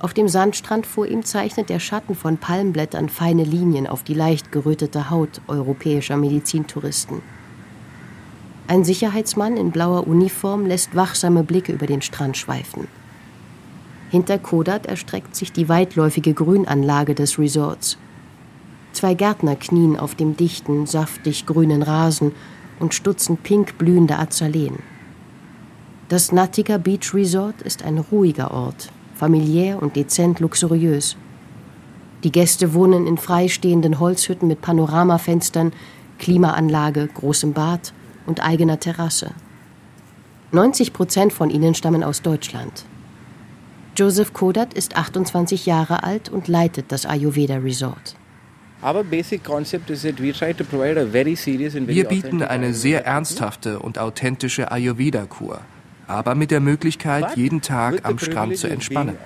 Auf 0.00 0.14
dem 0.14 0.28
Sandstrand 0.28 0.86
vor 0.86 1.06
ihm 1.06 1.24
zeichnet 1.24 1.70
der 1.70 1.80
Schatten 1.80 2.14
von 2.14 2.38
Palmblättern 2.38 3.08
feine 3.08 3.44
Linien 3.44 3.86
auf 3.86 4.02
die 4.02 4.14
leicht 4.14 4.52
gerötete 4.52 5.10
Haut 5.10 5.40
europäischer 5.48 6.16
Medizintouristen. 6.16 7.22
Ein 8.66 8.82
Sicherheitsmann 8.82 9.58
in 9.58 9.72
blauer 9.72 10.06
Uniform 10.06 10.64
lässt 10.64 10.96
wachsame 10.96 11.42
Blicke 11.44 11.72
über 11.72 11.86
den 11.86 12.00
Strand 12.00 12.38
schweifen. 12.38 12.88
Hinter 14.10 14.38
Kodat 14.38 14.86
erstreckt 14.86 15.36
sich 15.36 15.52
die 15.52 15.68
weitläufige 15.68 16.32
Grünanlage 16.32 17.14
des 17.14 17.38
Resorts. 17.38 17.98
Zwei 18.92 19.14
Gärtner 19.14 19.56
knien 19.56 19.98
auf 19.98 20.14
dem 20.14 20.36
dichten, 20.36 20.86
saftig 20.86 21.44
grünen 21.46 21.82
Rasen 21.82 22.32
und 22.80 22.94
stutzen 22.94 23.36
pink 23.36 23.76
blühende 23.76 24.18
Azaleen. 24.18 24.78
Das 26.08 26.32
Nattiga 26.32 26.78
Beach 26.78 27.12
Resort 27.12 27.60
ist 27.60 27.82
ein 27.82 27.98
ruhiger 27.98 28.52
Ort, 28.52 28.90
familiär 29.14 29.82
und 29.82 29.96
dezent 29.96 30.40
luxuriös. 30.40 31.16
Die 32.22 32.32
Gäste 32.32 32.72
wohnen 32.72 33.06
in 33.06 33.18
freistehenden 33.18 34.00
Holzhütten 34.00 34.48
mit 34.48 34.62
Panoramafenstern, 34.62 35.72
Klimaanlage, 36.18 37.08
großem 37.08 37.52
Bad 37.52 37.92
und 38.26 38.44
eigener 38.44 38.80
Terrasse. 38.80 39.30
90 40.52 40.92
Prozent 40.92 41.32
von 41.32 41.50
ihnen 41.50 41.74
stammen 41.74 42.04
aus 42.04 42.22
Deutschland. 42.22 42.84
Joseph 43.96 44.32
Kodat 44.32 44.74
ist 44.74 44.96
28 44.96 45.66
Jahre 45.66 46.02
alt 46.02 46.28
und 46.28 46.48
leitet 46.48 46.90
das 46.92 47.06
Ayurveda 47.06 47.56
Resort. 47.56 48.16
Wir 48.82 49.02
bieten 52.04 52.42
eine 52.42 52.74
sehr 52.74 53.06
ernsthafte 53.06 53.78
und 53.78 53.98
authentische 53.98 54.70
Ayurveda-Kur. 54.70 55.60
aber 56.06 56.34
mit 56.34 56.50
der 56.50 56.60
Möglichkeit, 56.60 57.34
jeden 57.36 57.62
Tag 57.62 58.04
am 58.04 58.18
Strand 58.18 58.58
zu 58.58 58.68
entspannen. 58.68 59.16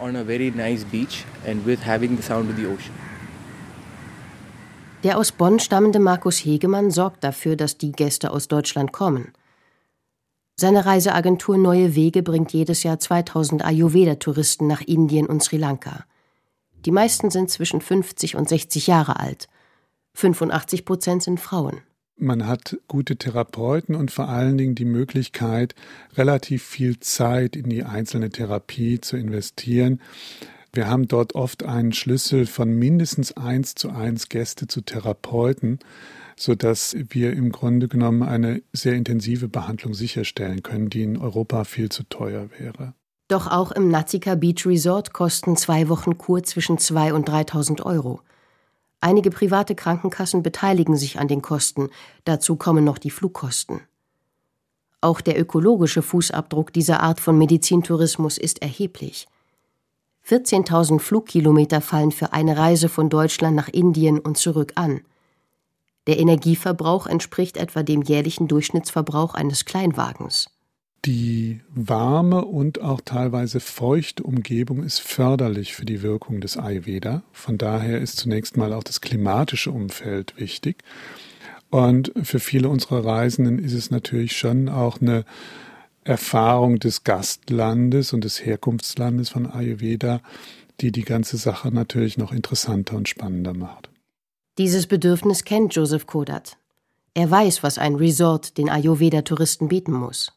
Der 5.05 5.17
aus 5.17 5.31
Bonn 5.31 5.61
stammende 5.61 6.01
Markus 6.01 6.45
Hegemann 6.45 6.91
sorgt 6.91 7.23
dafür, 7.23 7.55
dass 7.55 7.79
die 7.79 7.93
Gäste 7.93 8.33
aus 8.33 8.49
Deutschland 8.49 8.93
kommen. 8.93 9.33
Seine 10.57 10.87
Reiseagentur 10.87 11.57
Neue 11.57 11.95
Wege 11.95 12.25
bringt 12.25 12.53
jedes 12.53 12.83
Jahr 12.83 12.99
2000 12.99 13.65
Ayurveda-Touristen 13.65 14.67
nach 14.67 14.81
Indien 14.81 15.27
und 15.27 15.41
Sri 15.43 15.57
Lanka. 15.57 16.05
Die 16.85 16.91
meisten 16.91 17.31
sind 17.31 17.49
zwischen 17.49 17.81
50 17.81 18.35
und 18.35 18.49
60 18.49 18.89
Jahre 18.89 19.21
alt. 19.21 19.47
85 20.15 20.85
Prozent 20.85 21.23
sind 21.23 21.39
Frauen. 21.39 21.83
Man 22.17 22.49
hat 22.49 22.77
gute 22.89 23.17
Therapeuten 23.17 23.95
und 23.95 24.11
vor 24.11 24.29
allen 24.29 24.59
Dingen 24.59 24.75
die 24.75 24.85
Möglichkeit, 24.85 25.77
relativ 26.17 26.65
viel 26.65 26.99
Zeit 26.99 27.55
in 27.55 27.71
die 27.71 27.85
einzelne 27.85 28.31
Therapie 28.31 29.01
zu 29.01 29.17
investieren. 29.17 30.01
Wir 30.73 30.89
haben 30.89 31.09
dort 31.09 31.35
oft 31.35 31.63
einen 31.63 31.93
Schlüssel 31.93 32.47
von 32.47 32.71
mindestens 32.71 33.37
eins 33.37 33.75
zu 33.75 33.91
eins 33.91 34.29
Gäste 34.29 34.67
zu 34.67 34.83
Therapeuten, 34.83 35.79
so 36.37 36.55
dass 36.55 36.97
wir 37.09 37.33
im 37.33 37.51
Grunde 37.51 37.89
genommen 37.89 38.23
eine 38.23 38.63
sehr 38.73 38.95
intensive 38.95 39.49
Behandlung 39.49 39.95
sicherstellen 39.95 40.63
können, 40.63 40.91
die 40.91 41.03
in 41.03 41.17
Europa 41.17 41.65
viel 41.65 41.89
zu 41.89 42.05
teuer 42.05 42.49
wäre. 42.59 42.95
Doch 43.29 43.47
auch 43.47 43.73
im 43.73 43.89
Natica 43.89 44.35
Beach 44.35 44.65
Resort 44.65 45.13
kosten 45.13 45.57
zwei 45.57 45.89
Wochen 45.89 46.17
Kur 46.17 46.43
zwischen 46.43 46.79
2.000 46.79 47.13
und 47.13 47.29
3.000 47.29 47.83
Euro. 47.85 48.21
Einige 49.01 49.31
private 49.31 49.75
Krankenkassen 49.75 50.43
beteiligen 50.43 50.97
sich 50.97 51.19
an 51.19 51.29
den 51.29 51.43
Kosten, 51.43 51.91
dazu 52.25 52.57
kommen 52.57 52.85
noch 52.85 52.99
die 52.99 53.11
Flugkosten. 53.11 53.81
Auch 55.01 55.21
der 55.21 55.39
ökologische 55.39 56.03
Fußabdruck 56.03 56.73
dieser 56.73 57.01
Art 57.01 57.21
von 57.21 57.39
Medizintourismus 57.39 58.39
ist 58.39 58.63
erheblich. 58.63 59.29
14.000 60.29 60.99
Flugkilometer 60.99 61.81
fallen 61.81 62.13
für 62.13 62.33
eine 62.35 62.57
Reise 62.57 62.91
von 62.91 63.09
Deutschland 63.09 63.57
nach 63.57 63.69
Indien 63.69 64.19
und 64.19 64.37
zurück 64.37 64.73
an. 64.75 65.01
Der 66.07 66.19
Energieverbrauch 66.19 67.07
entspricht 67.07 67.57
etwa 67.57 67.83
dem 67.83 68.03
jährlichen 68.03 68.47
Durchschnittsverbrauch 68.47 69.35
eines 69.35 69.65
Kleinwagens. 69.65 70.51
Die 71.05 71.61
warme 71.71 72.45
und 72.45 72.83
auch 72.83 73.01
teilweise 73.01 73.61
feuchte 73.61 74.23
Umgebung 74.23 74.83
ist 74.83 75.01
förderlich 75.01 75.75
für 75.75 75.87
die 75.87 76.03
Wirkung 76.03 76.41
des 76.41 76.57
Ayurveda. 76.57 77.23
Von 77.33 77.57
daher 77.57 78.01
ist 78.01 78.17
zunächst 78.17 78.57
mal 78.57 78.73
auch 78.73 78.83
das 78.83 79.01
klimatische 79.01 79.71
Umfeld 79.71 80.35
wichtig. 80.39 80.83
Und 81.71 82.13
für 82.23 82.41
viele 82.41 82.69
unserer 82.69 83.05
Reisenden 83.05 83.59
ist 83.59 83.75
es 83.75 83.91
natürlich 83.91 84.37
schon 84.37 84.69
auch 84.69 85.01
eine 85.01 85.25
Erfahrung 86.09 86.79
des 86.79 87.05
Gastlandes 87.05 88.13
und 88.13 88.25
des 88.25 88.45
Herkunftslandes 88.45 89.29
von 89.29 89.47
Ayurveda, 89.47 90.21
die 90.81 90.91
die 90.91 91.05
ganze 91.05 91.37
Sache 91.37 91.71
natürlich 91.71 92.17
noch 92.17 92.33
interessanter 92.33 92.97
und 92.97 93.09
spannender 93.09 93.53
macht. 93.53 93.91
Dieses 94.57 94.87
Bedürfnis 94.87 95.45
kennt 95.45 95.75
Joseph 95.75 96.07
Kodat. 96.07 96.57
Er 97.15 97.31
weiß, 97.31 97.63
was 97.63 97.79
ein 97.79 97.97
Resort 97.97 98.59
den 98.59 98.71
Ayurveda-Touristen 98.71 99.69
bieten 99.69 99.93
muss. 99.93 100.33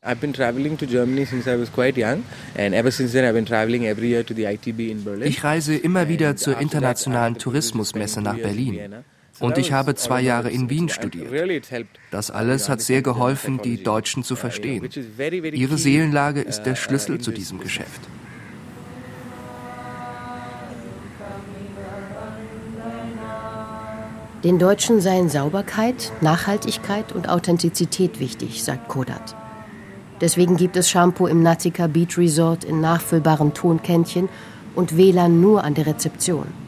Ich 5.24 5.44
reise 5.44 5.76
immer 5.76 6.08
wieder 6.08 6.36
zur 6.36 6.58
internationalen 6.60 7.38
Tourismusmesse 7.38 8.22
nach 8.22 8.38
Berlin. 8.38 9.04
Und 9.42 9.58
ich 9.58 9.74
habe 9.74 9.96
zwei 9.96 10.22
Jahre 10.22 10.50
in 10.50 10.70
Wien 10.70 10.88
studiert. 10.88 11.70
Das 12.12 12.32
alles 12.32 12.70
hat 12.70 12.80
sehr 12.80 13.02
geholfen, 13.02 13.60
die 13.62 13.84
Deutschen 13.84 14.24
zu 14.24 14.36
verstehen. 14.36 14.88
Ihre 15.54 15.78
Seelenlage 15.78 16.42
ist 16.42 16.64
der 16.64 16.76
Schlüssel 16.76 17.20
zu 17.20 17.32
diesem 17.32 17.60
Geschäft. 17.60 18.02
Den 24.44 24.58
Deutschen 24.58 25.02
seien 25.02 25.30
Sauberkeit, 25.30 26.12
Nachhaltigkeit 26.22 27.12
und 27.12 27.30
Authentizität 27.30 28.20
wichtig, 28.20 28.64
sagt 28.64 28.88
Kodat. 28.88 29.36
Deswegen 30.20 30.58
gibt 30.58 30.78
es 30.78 30.90
Shampoo 30.90 31.28
im 31.28 31.44
Natica 31.44 31.88
Beach 31.88 32.18
Resort 32.18 32.64
in 32.64 32.82
nachfüllbaren 32.82 33.54
Tonkännchen 33.54 34.30
und 34.74 34.98
WLAN 34.98 35.42
nur 35.42 35.64
an 35.64 35.74
der 35.76 35.86
Rezeption. 35.88 36.61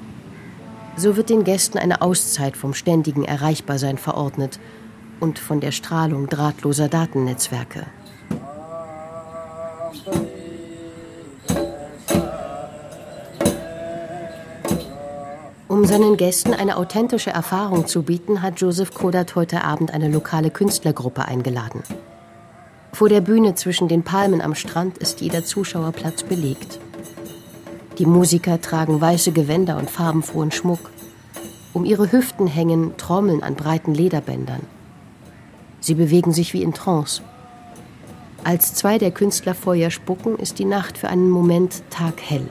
So 0.95 1.17
wird 1.17 1.29
den 1.29 1.43
Gästen 1.43 1.77
eine 1.77 2.01
Auszeit 2.01 2.55
vom 2.55 2.73
ständigen 2.73 3.25
Erreichbarsein 3.25 3.97
verordnet 3.97 4.59
und 5.19 5.39
von 5.39 5.59
der 5.59 5.71
Strahlung 5.71 6.27
drahtloser 6.27 6.87
Datennetzwerke. 6.87 7.87
Um 15.67 15.85
seinen 15.85 16.17
Gästen 16.17 16.53
eine 16.53 16.77
authentische 16.77 17.31
Erfahrung 17.31 17.87
zu 17.87 18.03
bieten, 18.03 18.43
hat 18.43 18.61
Joseph 18.61 18.93
Kodat 18.93 19.35
heute 19.35 19.63
Abend 19.63 19.91
eine 19.91 20.07
lokale 20.07 20.51
Künstlergruppe 20.51 21.25
eingeladen. 21.25 21.81
Vor 22.93 23.09
der 23.09 23.21
Bühne 23.21 23.55
zwischen 23.55 23.87
den 23.87 24.03
Palmen 24.03 24.39
am 24.39 24.53
Strand 24.53 24.99
ist 24.99 25.21
jeder 25.21 25.43
Zuschauerplatz 25.43 26.21
belegt. 26.21 26.79
Die 27.99 28.07
Musiker 28.07 28.59
tragen 28.59 28.99
weiße 28.99 29.31
Gewänder 29.33 29.77
und 29.77 29.89
farbenfrohen 29.89 30.51
Schmuck. 30.51 30.89
Um 31.73 31.85
ihre 31.85 32.11
Hüften 32.11 32.47
hängen 32.47 32.97
Trommeln 32.97 33.43
an 33.43 33.53
breiten 33.53 33.93
Lederbändern. 33.93 34.61
Sie 35.79 35.93
bewegen 35.93 36.33
sich 36.33 36.53
wie 36.53 36.63
in 36.63 36.73
Trance. 36.73 37.21
Als 38.43 38.73
zwei 38.73 38.97
der 38.97 39.11
Künstler 39.11 39.53
Feuer 39.53 39.91
spucken, 39.91 40.37
ist 40.37 40.57
die 40.57 40.65
Nacht 40.65 40.97
für 40.97 41.07
einen 41.07 41.29
Moment 41.29 41.83
taghell. 41.91 42.49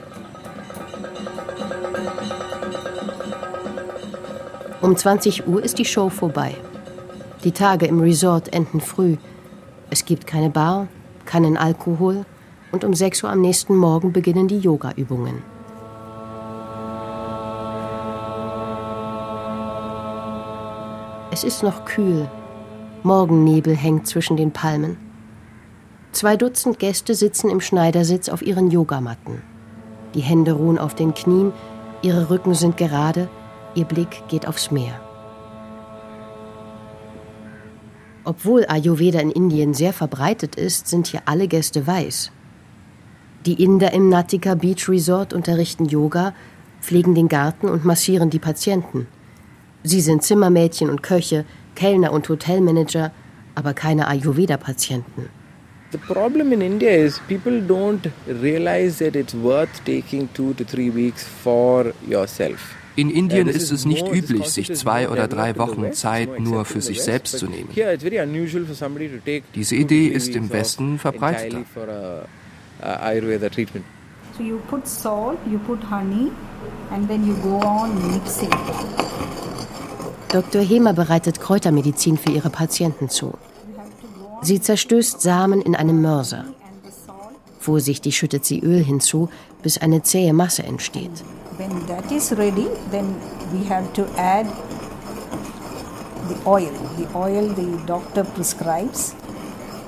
Um 4.81 4.95
20 4.95 5.47
Uhr 5.47 5.61
ist 5.61 5.77
die 5.77 5.85
Show 5.85 6.09
vorbei. 6.09 6.55
Die 7.43 7.51
Tage 7.51 7.85
im 7.85 7.99
Resort 7.99 8.53
enden 8.53 8.79
früh. 8.79 9.17
Es 9.89 10.05
gibt 10.05 10.25
keine 10.25 10.49
Bar, 10.49 10.87
keinen 11.25 11.57
Alkohol 11.57 12.25
und 12.73 12.83
um 12.83 12.93
6 12.93 13.23
Uhr 13.23 13.29
am 13.29 13.39
nächsten 13.39 13.77
Morgen 13.77 14.11
beginnen 14.11 14.49
die 14.49 14.59
Yoga-Übungen. 14.59 15.41
Es 21.31 21.45
ist 21.45 21.63
noch 21.63 21.85
kühl. 21.85 22.29
Morgennebel 23.03 23.75
hängt 23.75 24.07
zwischen 24.07 24.35
den 24.35 24.51
Palmen. 24.51 24.97
Zwei 26.11 26.35
Dutzend 26.35 26.79
Gäste 26.79 27.15
sitzen 27.15 27.49
im 27.49 27.61
Schneidersitz 27.61 28.27
auf 28.27 28.41
ihren 28.41 28.69
Yogamatten. 28.69 29.41
Die 30.15 30.21
Hände 30.21 30.51
ruhen 30.51 30.77
auf 30.77 30.95
den 30.95 31.13
Knien, 31.13 31.53
ihre 32.01 32.29
Rücken 32.29 32.53
sind 32.53 32.75
gerade 32.75 33.29
Ihr 33.75 33.85
Blick 33.85 34.27
geht 34.27 34.47
aufs 34.47 34.69
Meer. 34.69 34.99
Obwohl 38.23 38.65
Ayurveda 38.67 39.19
in 39.19 39.31
Indien 39.31 39.73
sehr 39.73 39.93
verbreitet 39.93 40.55
ist, 40.55 40.87
sind 40.87 41.07
hier 41.07 41.23
alle 41.25 41.47
Gäste 41.47 41.85
weiß. 41.85 42.31
Die 43.45 43.61
Inder 43.61 43.91
im 43.91 44.07
Natika 44.07 44.55
Beach 44.55 44.87
Resort 44.87 45.33
unterrichten 45.33 45.85
Yoga, 45.85 46.33
pflegen 46.81 47.13
den 47.13 47.27
Garten 47.27 47.67
und 47.67 47.83
massieren 47.83 48.29
die 48.29 48.39
Patienten. 48.39 49.07
Sie 49.83 49.99
sind 49.99 50.23
Zimmermädchen 50.23 50.89
und 50.89 51.03
Köche, 51.03 51.43
Kellner 51.75 52.13
und 52.13 52.29
Hotelmanager, 52.29 53.11
aber 53.55 53.73
keine 53.73 54.07
Ayurveda-Patienten. 54.07 55.29
The 55.91 55.97
problem 55.97 56.53
in 56.53 56.61
India 56.61 56.89
is 56.89 57.19
people 57.27 57.61
don't 57.61 58.09
realize 58.41 59.03
that 59.03 59.15
it's 59.15 59.35
worth 59.35 59.83
taking 59.85 60.29
two 60.33 60.53
to 60.53 60.63
three 60.63 60.89
weeks 60.89 61.23
for 61.43 61.93
yourself. 62.07 62.75
In 62.95 63.09
Indien 63.09 63.47
ist 63.47 63.71
es 63.71 63.85
nicht 63.85 64.07
üblich, 64.07 64.45
sich 64.45 64.73
zwei 64.73 65.09
oder 65.09 65.27
drei 65.27 65.57
Wochen 65.57 65.91
Zeit 65.93 66.39
nur 66.39 66.63
für 66.63 66.79
sich 66.79 67.01
selbst 67.01 67.39
zu 67.39 67.47
nehmen. 67.47 67.69
Diese 69.55 69.75
Idee 69.75 70.07
ist 70.07 70.35
im 70.35 70.51
Westen 70.51 70.99
verbreiteter. 70.99 72.27
So 74.37 74.43
you 74.43 74.59
put 74.69 74.87
salt, 74.87 75.37
you 75.49 75.59
put 75.59 75.83
honey 75.83 76.31
and 76.91 77.07
then 77.07 77.25
you 77.25 77.35
go 77.35 77.59
on 77.65 77.95
mixing. 78.11 78.49
Dr. 80.29 80.61
Hemer 80.61 80.93
bereitet 80.93 81.39
Kräutermedizin 81.39 82.17
für 82.17 82.31
ihre 82.31 82.49
Patienten 82.49 83.09
zu. 83.09 83.33
Sie 84.41 84.59
zerstößt 84.59 85.21
Samen 85.21 85.61
in 85.61 85.75
einem 85.75 86.01
Mörser. 86.01 86.45
Vorsichtig 87.59 88.17
schüttet 88.17 88.43
sie 88.43 88.59
Öl 88.59 88.83
hinzu, 88.83 89.29
bis 89.61 89.77
eine 89.77 90.01
zähe 90.01 90.33
Masse 90.33 90.63
entsteht. 90.63 91.23
When 91.57 91.85
that 91.87 92.11
is 92.11 92.31
ready, 92.31 92.67
then 92.91 93.15
we 93.53 93.63
have 93.69 93.93
to 93.93 94.03
add 94.17 94.47
the 96.27 96.35
oil, 96.45 96.71
the 96.97 97.07
oil 97.15 97.53
the 97.55 97.77
doctor 97.85 98.23
prescribes. 98.23 99.15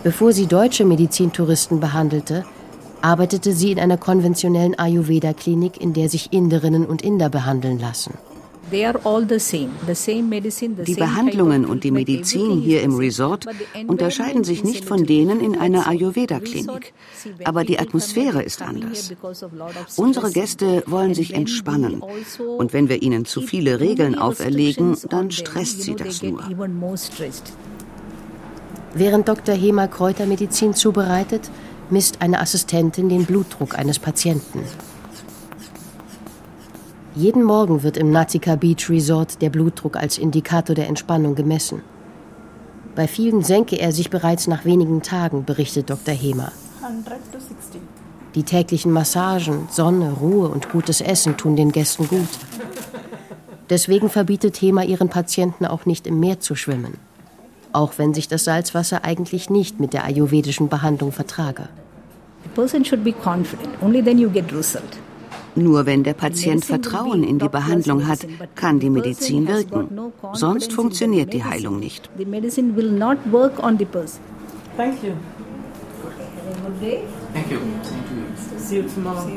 Bevor 0.04 0.32
sie 0.32 0.46
deutsche 0.46 0.86
Medizintouristen 0.86 1.80
behandelte, 1.80 2.46
arbeitete 3.02 3.54
sie 3.54 3.72
in 3.72 3.80
einer 3.80 3.98
konventionellen 3.98 4.78
Ayurveda-Klinik, 4.78 5.80
in 5.80 5.94
der 5.94 6.10
sich 6.10 6.34
Inderinnen 6.34 6.86
und 6.86 7.02
Inder 7.02 7.30
behandeln 7.30 7.80
lassen. 7.80 8.14
Die 8.72 8.84
Behandlungen 10.96 11.66
und 11.66 11.84
die 11.84 11.92
Medizin 11.92 12.60
hier 12.60 12.82
im 12.82 12.96
Resort 12.96 13.46
unterscheiden 13.86 14.44
sich 14.44 14.64
nicht 14.64 14.86
von 14.86 15.06
denen 15.06 15.40
in 15.40 15.56
einer 15.56 15.88
Ayurveda-Klinik. 15.88 16.94
Aber 17.44 17.64
die 17.64 17.78
Atmosphäre 17.78 18.42
ist 18.42 18.64
anders. 18.64 19.14
Unsere 19.98 20.32
Gäste 20.32 20.84
wollen 20.88 21.14
sich 21.14 21.36
entspannen. 21.36 22.02
Und 22.58 22.74
wenn 22.74 22.90
wir 22.90 23.04
ihnen 23.04 23.26
zu 23.26 23.42
viele 23.42 23.80
Regeln 23.80 24.18
auferlegen, 24.18 24.98
dann 25.10 25.30
stresst 25.30 25.84
sie 25.84 25.96
das 25.96 26.24
nur. 26.24 26.44
Während 28.96 29.28
Dr. 29.28 29.54
Hema 29.54 29.88
Kräutermedizin 29.88 30.74
zubereitet, 30.74 31.52
misst 31.91 32.21
eine 32.21 32.39
Assistentin 32.39 33.10
den 33.10 33.26
Blutdruck 33.26 33.78
eines 33.78 34.00
Patienten. 34.00 34.62
Jeden 37.15 37.43
Morgen 37.43 37.84
wird 37.84 37.95
im 37.95 38.12
Natica 38.12 38.56
Beach 38.56 38.89
Resort 38.89 39.41
der 39.41 39.50
Blutdruck 39.50 39.95
als 39.95 40.17
Indikator 40.17 40.76
der 40.76 40.88
Entspannung 40.88 41.36
gemessen. 41.36 41.82
Bei 42.93 43.08
vielen 43.08 43.43
senke 43.43 43.78
er 43.78 43.91
sich 43.91 44.10
bereits 44.10 44.48
nach 44.48 44.65
wenigen 44.65 45.02
Tagen, 45.02 45.45
berichtet 45.45 45.89
Dr. 45.89 46.13
Hemer. 46.13 46.52
Die 48.36 48.43
täglichen 48.43 48.91
Massagen, 48.91 49.67
Sonne, 49.71 50.12
Ruhe 50.12 50.50
und 50.50 50.69
gutes 50.69 51.00
Essen 51.00 51.38
tun 51.38 51.56
den 51.56 51.71
Gästen 51.71 52.08
gut. 52.08 52.28
Deswegen 53.69 54.10
verbietet 54.10 54.62
Hemer 54.62 54.84
ihren 54.84 55.10
Patienten 55.10 55.65
auch 55.65 55.86
nicht 55.86 56.08
im 56.08 56.19
Meer 56.19 56.39
zu 56.39 56.56
schwimmen. 56.56 56.98
Auch 57.76 57.98
wenn 57.98 58.14
sich 58.14 58.30
das 58.30 58.46
Salzwasser 58.46 59.04
eigentlich 59.04 59.50
nicht 59.50 59.82
mit 59.82 59.92
der 59.92 60.06
ayurvedischen 60.06 60.70
Behandlung 60.70 61.12
vertrage. 61.12 61.68
Nur 65.56 65.86
wenn 65.86 66.04
der 66.04 66.14
Patient 66.14 66.64
Vertrauen 66.64 67.24
in 67.26 67.38
die 67.38 67.50
Behandlung 67.50 68.08
hat, 68.08 68.20
kann 68.56 68.80
die 68.80 68.90
Medizin 68.90 69.46
wirken. 69.50 69.90
Sonst 70.32 70.72
funktioniert 70.72 71.34
die 71.34 71.44
Heilung 71.44 71.80
nicht. 71.80 72.10
Thank 74.78 75.04
you. 75.04 75.12
Thank 77.34 77.52
you. 77.52 77.58
See 78.58 78.78
you 78.78 78.84
tomorrow. 78.84 79.30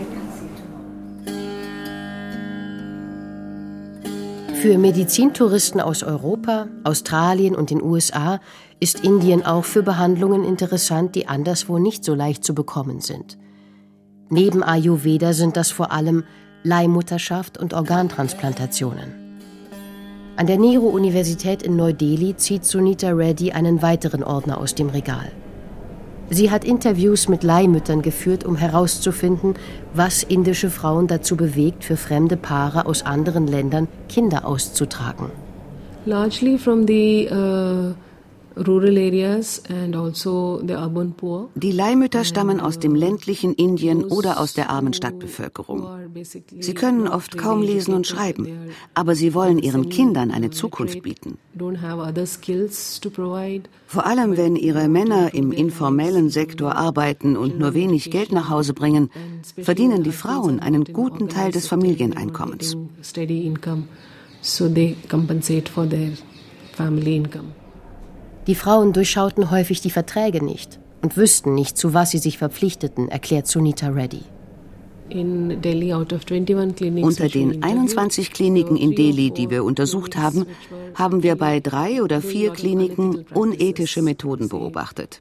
Für 4.61 4.77
Medizintouristen 4.77 5.81
aus 5.81 6.03
Europa, 6.03 6.67
Australien 6.83 7.55
und 7.55 7.71
den 7.71 7.81
USA 7.81 8.41
ist 8.81 9.05
Indien 9.05 9.47
auch 9.47 9.65
für 9.65 9.85
Behandlungen 9.85 10.45
interessant, 10.45 11.15
die 11.15 11.29
anderswo 11.29 11.79
nicht 11.79 12.05
so 12.05 12.13
leicht 12.13 12.43
zu 12.43 12.57
bekommen 12.57 13.01
sind. 13.01 13.39
Neben 14.31 14.65
Ayurveda 14.65 15.33
sind 15.33 15.57
das 15.57 15.71
vor 15.71 15.93
allem 15.93 16.25
Leihmutterschaft 16.65 17.57
und 17.57 17.73
Organtransplantationen. 17.73 19.39
An 20.35 20.49
der 20.49 20.59
Nehru-Universität 20.59 21.63
in 21.63 21.77
Neu-Delhi 21.77 22.35
zieht 22.37 22.65
Sunita 22.65 23.11
Reddy 23.11 23.53
einen 23.53 23.81
weiteren 23.81 24.25
Ordner 24.25 24.59
aus 24.59 24.75
dem 24.75 24.89
Regal. 24.89 25.31
Sie 26.31 26.51
hat 26.51 26.65
Interviews 26.65 27.29
mit 27.29 27.43
Leihmüttern 27.43 28.03
geführt, 28.03 28.45
um 28.45 28.57
herauszufinden, 28.57 29.55
was 29.95 30.23
indische 30.23 30.71
Frauen 30.71 31.07
dazu 31.07 31.37
bewegt, 31.37 31.85
für 31.85 31.97
fremde 31.97 32.37
Paare 32.37 32.87
aus 32.87 33.05
anderen 33.05 33.47
Ländern 33.47 33.89
Kinder 34.09 34.47
auszutragen. 34.47 35.31
Largely 36.05 36.59
from 36.59 36.87
the 36.87 37.29
uh 37.31 38.08
die 41.55 41.73
Leihmütter 41.73 42.25
stammen 42.25 42.61
aus 42.61 42.79
dem 42.79 42.95
ländlichen 42.95 43.55
Indien 43.55 44.05
oder 44.05 44.41
aus 44.41 44.55
der 44.55 44.71
armen 44.71 44.93
Stadtbevölkerung. 44.93 45.87
Sie 46.59 46.75
können 46.75 47.07
oft 47.07 47.39
kaum 47.39 47.63
lesen 47.63 47.95
und 47.95 48.07
schreiben, 48.07 48.49
aber 48.95 49.15
sie 49.15 49.33
wollen 49.35 49.59
ihren 49.59 49.89
Kindern 49.89 50.33
eine 50.33 50.51
Zukunft 50.51 51.03
bieten. 51.03 51.39
Vor 53.87 54.07
allem, 54.07 54.37
wenn 54.37 54.57
ihre 54.57 54.89
Männer 54.89 55.35
im 55.35 55.53
informellen 55.53 56.29
Sektor 56.31 56.75
arbeiten 56.75 57.37
und 57.37 57.59
nur 57.59 57.75
wenig 57.75 58.11
Geld 58.11 58.33
nach 58.33 58.49
Hause 58.51 58.75
bringen, 58.75 59.11
verdienen 59.57 60.03
die 60.03 60.13
Frauen 60.13 60.59
einen 60.59 60.85
guten 60.85 61.29
Teil 61.29 61.53
des 61.53 61.69
Familieneinkommens. 61.69 62.77
So 64.41 64.69
they 64.69 64.97
compensate 65.09 65.69
for 65.69 65.89
their 65.89 66.13
family 66.77 67.17
income. 67.17 67.58
Die 68.49 68.55
Frauen 68.55 68.95
durchschauten 68.95 69.51
häufig 69.51 69.83
die 69.83 69.91
Verträge 69.91 70.43
nicht 70.43 70.81
und 71.03 71.19
wüssten 71.19 71.55
nicht, 71.55 71.77
zu 71.77 71.93
was 71.93 72.11
sie 72.11 72.19
sich 72.19 72.39
verpflichteten, 72.39 73.09
erklärt 73.09 73.47
Sunita 73.47 73.89
Reddy. 73.89 74.23
Unter 77.03 77.29
den 77.29 77.63
21 77.63 78.31
Kliniken 78.31 78.77
in 78.77 78.95
Delhi, 78.95 79.31
die 79.31 79.51
wir 79.51 79.65
untersucht 79.65 80.17
haben, 80.17 80.47
haben 80.95 81.23
wir 81.23 81.37
bei 81.37 81.61
drei 81.61 82.03
oder 82.03 82.23
vier 82.23 82.51
Kliniken 82.51 83.27
unethische 83.35 84.01
Methoden 84.01 84.49
beobachtet. 84.49 85.21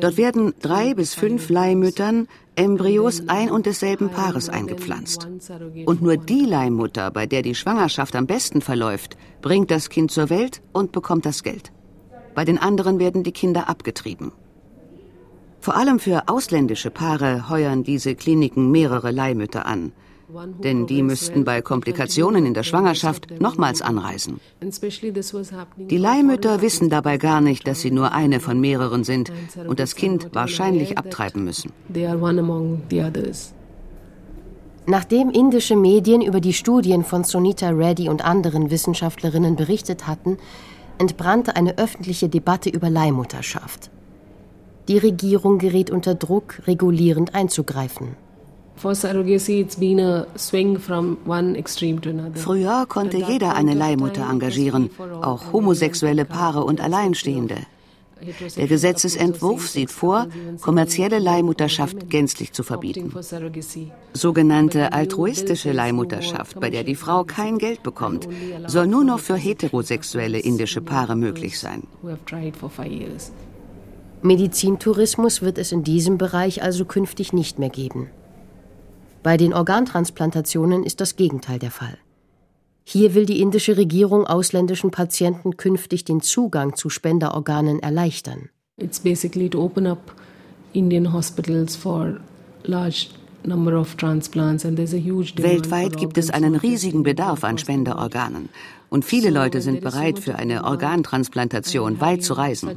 Dort 0.00 0.16
werden 0.16 0.54
drei 0.60 0.94
bis 0.94 1.14
fünf 1.14 1.50
Leihmüttern 1.50 2.26
Embryos 2.56 3.22
ein 3.28 3.50
und 3.50 3.66
desselben 3.66 4.08
Paares 4.10 4.48
eingepflanzt. 4.48 5.28
Und 5.84 6.02
nur 6.02 6.16
die 6.16 6.46
Leihmutter, 6.46 7.10
bei 7.10 7.26
der 7.26 7.42
die 7.42 7.54
Schwangerschaft 7.54 8.16
am 8.16 8.26
besten 8.26 8.62
verläuft, 8.62 9.18
bringt 9.42 9.70
das 9.70 9.90
Kind 9.90 10.10
zur 10.10 10.30
Welt 10.30 10.62
und 10.72 10.92
bekommt 10.92 11.26
das 11.26 11.42
Geld. 11.42 11.70
Bei 12.34 12.44
den 12.44 12.58
anderen 12.58 12.98
werden 12.98 13.22
die 13.22 13.32
Kinder 13.32 13.68
abgetrieben. 13.68 14.32
Vor 15.60 15.76
allem 15.76 15.98
für 15.98 16.28
ausländische 16.28 16.90
Paare 16.90 17.48
heuern 17.48 17.82
diese 17.82 18.14
Kliniken 18.14 18.70
mehrere 18.70 19.10
Leihmütter 19.10 19.66
an. 19.66 19.92
Denn 20.62 20.86
die 20.86 21.02
müssten 21.02 21.44
bei 21.44 21.62
Komplikationen 21.62 22.44
in 22.44 22.52
der 22.52 22.62
Schwangerschaft 22.62 23.40
nochmals 23.40 23.80
anreisen. 23.80 24.40
Die 25.78 25.96
Leihmütter 25.96 26.60
wissen 26.60 26.90
dabei 26.90 27.16
gar 27.16 27.40
nicht, 27.40 27.66
dass 27.66 27.80
sie 27.80 27.90
nur 27.90 28.12
eine 28.12 28.38
von 28.38 28.60
mehreren 28.60 29.04
sind 29.04 29.32
und 29.66 29.80
das 29.80 29.94
Kind 29.94 30.28
wahrscheinlich 30.34 30.98
abtreiben 30.98 31.44
müssen. 31.44 31.72
Nachdem 34.86 35.30
indische 35.30 35.76
Medien 35.76 36.22
über 36.22 36.40
die 36.40 36.54
Studien 36.54 37.04
von 37.04 37.24
Sunita 37.24 37.68
Reddy 37.70 38.08
und 38.08 38.24
anderen 38.24 38.70
Wissenschaftlerinnen 38.70 39.54
berichtet 39.54 40.06
hatten, 40.06 40.38
entbrannte 40.98 41.56
eine 41.56 41.78
öffentliche 41.78 42.28
Debatte 42.28 42.70
über 42.70 42.90
Leihmutterschaft. 42.90 43.90
Die 44.88 44.98
Regierung 44.98 45.58
gerät 45.58 45.90
unter 45.90 46.14
Druck, 46.14 46.62
regulierend 46.66 47.34
einzugreifen. 47.34 48.16
Früher 52.34 52.86
konnte 52.86 53.16
jeder 53.16 53.54
eine 53.54 53.74
Leihmutter 53.74 54.30
engagieren, 54.30 54.90
auch 55.20 55.52
homosexuelle 55.52 56.24
Paare 56.24 56.64
und 56.64 56.80
Alleinstehende. 56.80 57.56
Der 58.56 58.66
Gesetzesentwurf 58.66 59.68
sieht 59.68 59.90
vor, 59.90 60.26
kommerzielle 60.60 61.18
Leihmutterschaft 61.18 62.10
gänzlich 62.10 62.52
zu 62.52 62.62
verbieten. 62.62 63.12
Sogenannte 64.12 64.92
altruistische 64.92 65.72
Leihmutterschaft, 65.72 66.58
bei 66.60 66.70
der 66.70 66.84
die 66.84 66.94
Frau 66.94 67.24
kein 67.24 67.58
Geld 67.58 67.82
bekommt, 67.82 68.28
soll 68.66 68.86
nur 68.86 69.04
noch 69.04 69.20
für 69.20 69.36
heterosexuelle 69.36 70.38
indische 70.38 70.80
Paare 70.80 71.16
möglich 71.16 71.58
sein. 71.58 71.82
Medizintourismus 74.22 75.42
wird 75.42 75.58
es 75.58 75.70
in 75.70 75.84
diesem 75.84 76.18
Bereich 76.18 76.62
also 76.62 76.84
künftig 76.84 77.32
nicht 77.32 77.58
mehr 77.58 77.70
geben. 77.70 78.10
Bei 79.22 79.36
den 79.36 79.54
Organtransplantationen 79.54 80.82
ist 80.82 81.00
das 81.00 81.16
Gegenteil 81.16 81.58
der 81.58 81.70
Fall. 81.70 81.98
Hier 82.90 83.14
will 83.14 83.26
die 83.26 83.42
indische 83.42 83.76
Regierung 83.76 84.26
ausländischen 84.26 84.90
Patienten 84.90 85.58
künftig 85.58 86.06
den 86.06 86.22
Zugang 86.22 86.74
zu 86.74 86.88
Spenderorganen 86.88 87.80
erleichtern. 87.80 88.48
It's 88.78 88.98
basically 88.98 89.50
to 89.50 89.62
open 89.62 89.86
up 89.86 90.14
Indian 90.72 91.12
hospitals 91.12 91.76
for 91.76 92.18
large 92.64 93.08
Weltweit 93.44 95.96
gibt 95.96 96.18
es 96.18 96.30
einen 96.30 96.56
riesigen 96.56 97.02
Bedarf 97.02 97.44
an 97.44 97.58
Spenderorganen. 97.58 98.48
Und 98.90 99.04
viele 99.04 99.30
Leute 99.30 99.60
sind 99.60 99.82
bereit, 99.82 100.18
für 100.18 100.36
eine 100.36 100.64
Organtransplantation 100.64 102.00
weit 102.00 102.22
zu 102.22 102.34
reisen. 102.34 102.70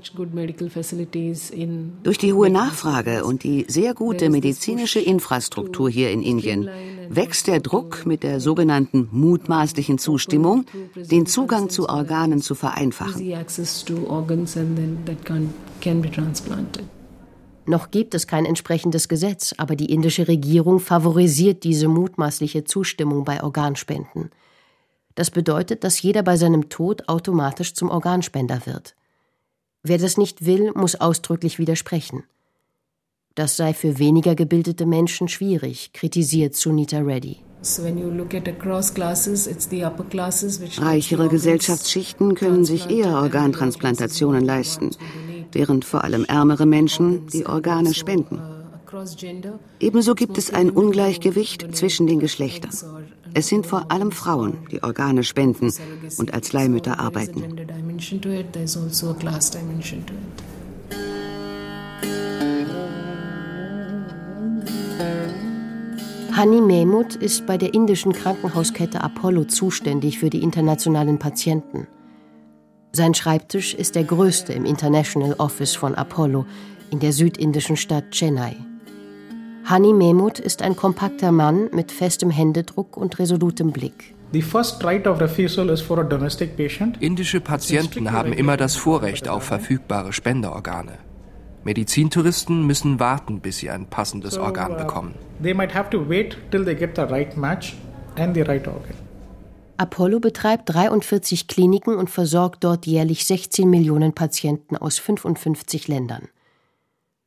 Durch 2.03 2.17
die 2.17 2.33
hohe 2.33 2.49
Nachfrage 2.49 3.23
und 3.23 3.43
die 3.43 3.65
sehr 3.69 3.93
gute 3.93 4.29
medizinische 4.29 4.99
Infrastruktur 4.99 5.89
hier 5.89 6.11
in 6.11 6.21
Indien 6.21 6.69
wächst 7.09 7.47
der 7.47 7.61
Druck 7.61 8.05
mit 8.05 8.23
der 8.23 8.39
sogenannten 8.39 9.07
mutmaßlichen 9.11 9.97
Zustimmung, 9.97 10.65
den 10.95 11.25
Zugang 11.25 11.69
zu 11.69 11.87
Organen 11.87 12.41
zu 12.41 12.55
vereinfachen. 12.55 13.33
Noch 17.65 17.91
gibt 17.91 18.15
es 18.15 18.27
kein 18.27 18.45
entsprechendes 18.45 19.07
Gesetz, 19.07 19.53
aber 19.57 19.75
die 19.75 19.93
indische 19.93 20.27
Regierung 20.27 20.79
favorisiert 20.79 21.63
diese 21.63 21.87
mutmaßliche 21.87 22.63
Zustimmung 22.63 23.23
bei 23.23 23.43
Organspenden. 23.43 24.31
Das 25.15 25.31
bedeutet, 25.31 25.83
dass 25.83 26.01
jeder 26.01 26.23
bei 26.23 26.37
seinem 26.37 26.69
Tod 26.69 27.07
automatisch 27.09 27.73
zum 27.73 27.89
Organspender 27.89 28.65
wird. 28.65 28.95
Wer 29.83 29.97
das 29.97 30.17
nicht 30.17 30.45
will, 30.45 30.71
muss 30.73 30.95
ausdrücklich 30.95 31.57
widersprechen. 31.59 32.23
Das 33.35 33.55
sei 33.55 33.73
für 33.73 33.97
weniger 33.97 34.35
gebildete 34.35 34.85
Menschen 34.85 35.27
schwierig, 35.27 35.93
kritisiert 35.93 36.55
Sunita 36.55 36.99
Reddy. 36.99 37.37
Reichere 40.77 41.29
Gesellschaftsschichten 41.29 42.35
können 42.35 42.65
sich 42.65 42.89
eher 42.89 43.15
Organtransplantationen 43.15 44.43
leisten, 44.43 44.89
während 45.51 45.85
vor 45.85 46.03
allem 46.03 46.25
ärmere 46.25 46.65
Menschen 46.65 47.27
die 47.27 47.45
Organe 47.45 47.93
spenden. 47.93 48.41
Ebenso 49.79 50.15
gibt 50.15 50.37
es 50.37 50.53
ein 50.53 50.69
Ungleichgewicht 50.69 51.75
zwischen 51.75 52.07
den 52.07 52.19
Geschlechtern. 52.19 52.71
Es 53.33 53.47
sind 53.47 53.65
vor 53.65 53.91
allem 53.91 54.11
Frauen, 54.11 54.57
die 54.71 54.83
Organe 54.83 55.23
spenden 55.23 55.71
und 56.17 56.33
als 56.33 56.53
Leihmütter 56.53 56.99
arbeiten. 56.99 57.43
Hani 66.33 66.61
Mehmut 66.61 67.15
ist 67.15 67.45
bei 67.45 67.57
der 67.57 67.73
indischen 67.73 68.13
Krankenhauskette 68.13 69.01
Apollo 69.01 69.45
zuständig 69.45 70.17
für 70.19 70.29
die 70.29 70.41
internationalen 70.41 71.19
Patienten. 71.19 71.87
Sein 72.93 73.13
Schreibtisch 73.13 73.73
ist 73.73 73.95
der 73.95 74.03
größte 74.03 74.51
im 74.53 74.65
International 74.65 75.35
Office 75.37 75.75
von 75.75 75.95
Apollo 75.95 76.45
in 76.89 76.99
der 76.99 77.13
südindischen 77.13 77.77
Stadt 77.77 78.11
Chennai. 78.11 78.55
Hani 79.65 79.93
Mehmut 79.93 80.39
ist 80.39 80.61
ein 80.61 80.75
kompakter 80.75 81.31
Mann 81.31 81.69
mit 81.71 81.91
festem 81.91 82.29
Händedruck 82.29 82.97
und 82.97 83.19
resolutem 83.19 83.71
Blick. 83.71 84.13
Indische 86.99 87.41
Patienten 87.41 88.11
haben 88.11 88.33
immer 88.33 88.57
das 88.57 88.75
Vorrecht 88.75 89.27
auf 89.27 89.43
verfügbare 89.43 90.13
Spenderorgane. 90.13 90.97
Medizintouristen 91.63 92.65
müssen 92.65 92.99
warten, 92.99 93.39
bis 93.39 93.59
sie 93.59 93.69
ein 93.69 93.85
passendes 93.85 94.37
Organ 94.37 94.73
uh, 94.73 94.77
bekommen. 94.77 95.13
Apollo 99.77 100.19
betreibt 100.19 100.73
43 100.73 101.47
Kliniken 101.47 101.95
und 101.95 102.09
versorgt 102.09 102.63
dort 102.63 102.85
jährlich 102.87 103.25
16 103.25 103.69
Millionen 103.69 104.13
Patienten 104.13 104.77
aus 104.77 104.97
55 104.99 105.87
Ländern. 105.87 106.29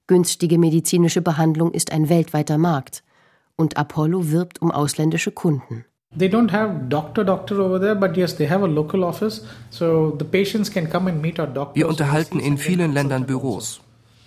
Günstige 0.07 0.59
medizinische 0.59 1.23
Behandlung 1.23 1.73
ist 1.73 1.93
ein 1.93 2.09
weltweiter 2.09 2.59
Markt 2.59 3.03
und 3.57 3.77
Apollo 3.77 4.31
wirbt 4.31 4.61
um 4.61 4.71
ausländische 4.71 5.31
Kunden. 5.31 5.85
They 6.17 6.29
don't 6.29 6.53
have 6.53 6.87
doctor 6.89 7.25
doctor 7.25 7.59
over 7.59 7.81
there, 7.81 7.97
but 7.97 8.17
yes, 8.17 8.37
they 8.37 8.49
have 8.49 8.63
a 8.63 8.69
local 8.69 9.03
office, 9.03 9.45
so 9.71 10.15
the 10.19 10.25
patients 10.25 10.71
can 10.71 10.89
come 10.89 11.11
and 11.11 11.21
meet 11.21 11.41
our 11.41 11.47
doctors. 11.47 11.75
Wir 11.75 11.89
unterhalten 11.89 12.39
in 12.39 12.59
vielen 12.59 12.93
Ländern 12.93 13.27
Büros. 13.27 13.81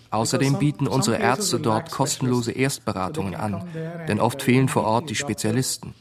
Außerdem 0.09 0.57
bieten 0.57 0.87
unsere 0.87 1.17
Ärzte 1.17 1.59
dort 1.59 1.91
kostenlose 1.91 2.51
Erstberatungen 2.51 3.35
an, 3.35 3.63
denn 4.07 4.19
oft 4.19 4.41
fehlen 4.41 4.69
vor 4.69 4.83
Ort 4.85 5.09
die 5.09 5.15
Spezialisten. 5.15 5.93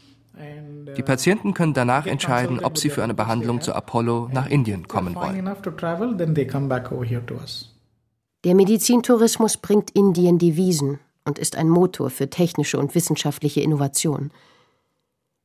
Die 0.97 1.03
Patienten 1.03 1.55
können 1.55 1.75
danach 1.75 2.07
entscheiden, 2.07 2.61
ob 2.61 2.79
sie 2.79 2.91
für 2.91 3.03
eine 3.03 3.15
Behandlung 3.15 3.61
zu 3.61 3.75
Apollo 3.75 4.31
nach 4.33 4.49
Indien 4.49 4.87
kommen 4.89 5.15
wollen. 5.15 5.45
Der 8.47 8.55
Medizintourismus 8.55 9.57
bringt 9.57 9.91
Indien 9.91 10.39
Devisen 10.39 11.01
und 11.25 11.37
ist 11.37 11.57
ein 11.57 11.69
Motor 11.69 12.11
für 12.11 12.31
technische 12.31 12.79
und 12.79 12.95
wissenschaftliche 12.95 13.61
Innovation. 13.61 14.31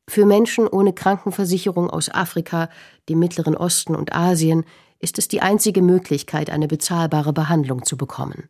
Für 0.08 0.28
Menschen 0.28 0.68
ohne 0.68 0.94
Krankenversicherung 0.94 1.90
aus 1.90 2.14
Afrika, 2.14 2.70
dem 3.10 3.18
Mittleren 3.18 3.58
Osten 3.58 3.96
und 3.96 4.14
Asien 4.14 4.66
ist 5.00 5.18
es 5.18 5.28
die 5.28 5.42
einzige 5.42 5.82
Möglichkeit, 5.82 6.52
eine 6.52 6.68
bezahlbare 6.68 7.34
Behandlung 7.34 7.86
zu 7.86 7.98
bekommen. 7.98 8.50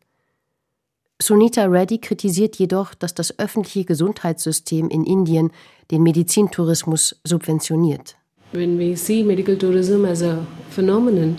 Sunita 1.22 1.64
Reddy 1.64 2.00
kritisiert 2.00 2.58
jedoch, 2.58 2.94
dass 2.94 3.14
das 3.14 3.40
öffentliche 3.40 3.86
Gesundheitssystem 3.86 4.90
in 4.90 5.06
Indien 5.06 5.52
den 5.92 6.04
Medizintourismus 6.04 7.22
subventioniert. 7.24 8.18
When 8.52 8.78
we 8.78 8.98
see 8.98 9.24
medical 9.24 9.58
tourism 9.58 10.04
as 10.04 10.22
a 10.22 10.46
phenomenon, 10.72 11.38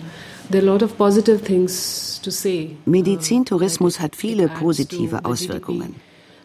Medizintourismus 2.85 3.99
hat 3.99 4.15
viele 4.15 4.47
positive 4.47 5.25
Auswirkungen. 5.25 5.95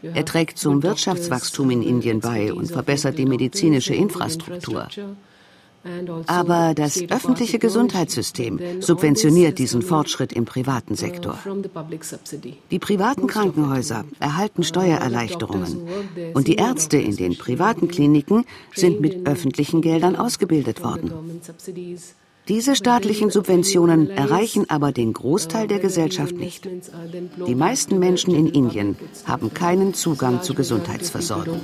Er 0.03 0.25
trägt 0.25 0.59
zum 0.59 0.83
Wirtschaftswachstum 0.83 1.71
in 1.71 1.83
Indien 1.83 2.21
bei 2.21 2.53
und 2.53 2.71
verbessert 2.71 3.19
die 3.19 3.27
medizinische 3.27 3.95
Infrastruktur. 3.95 4.89
Also 5.85 6.25
Aber 6.27 6.75
das 6.75 7.01
öffentliche 7.09 7.59
Gesundheitssystem 7.59 8.61
subventioniert 8.81 9.59
diesen 9.59 9.83
Fortschritt 9.83 10.33
im 10.33 10.45
privaten 10.45 10.95
uh, 10.95 10.97
Sektor. 10.97 11.39
Die 12.71 12.79
privaten 12.79 13.27
Krankenhäuser 13.27 14.05
erhalten 14.19 14.65
Steuererleichterungen 14.65 15.89
und 16.35 16.49
die 16.49 16.57
Ärzte 16.57 16.99
in 16.99 17.17
den 17.17 17.39
privaten 17.39 17.89
Kliniken 17.89 18.45
sind 18.75 19.01
mit 19.01 19.27
öffentlichen 19.27 19.81
Geldern 19.81 20.17
ausgebildet 20.17 20.83
worden. 20.83 21.13
Diese 22.49 22.75
staatlichen 22.75 23.31
Subventionen 23.31 24.09
erreichen 24.09 24.71
aber 24.71 24.91
den 24.93 25.13
Großteil 25.13 25.69
der 25.69 25.81
Gesellschaft 25.81 26.35
nicht. 26.35 26.67
Die 27.47 27.55
meisten 27.55 27.99
Menschen 27.99 28.35
in 28.35 28.47
Indien 28.47 28.97
haben 29.27 29.53
keinen 29.53 29.93
Zugang 29.93 30.43
zu 30.43 30.55
Gesundheitsversorgung. 30.55 31.61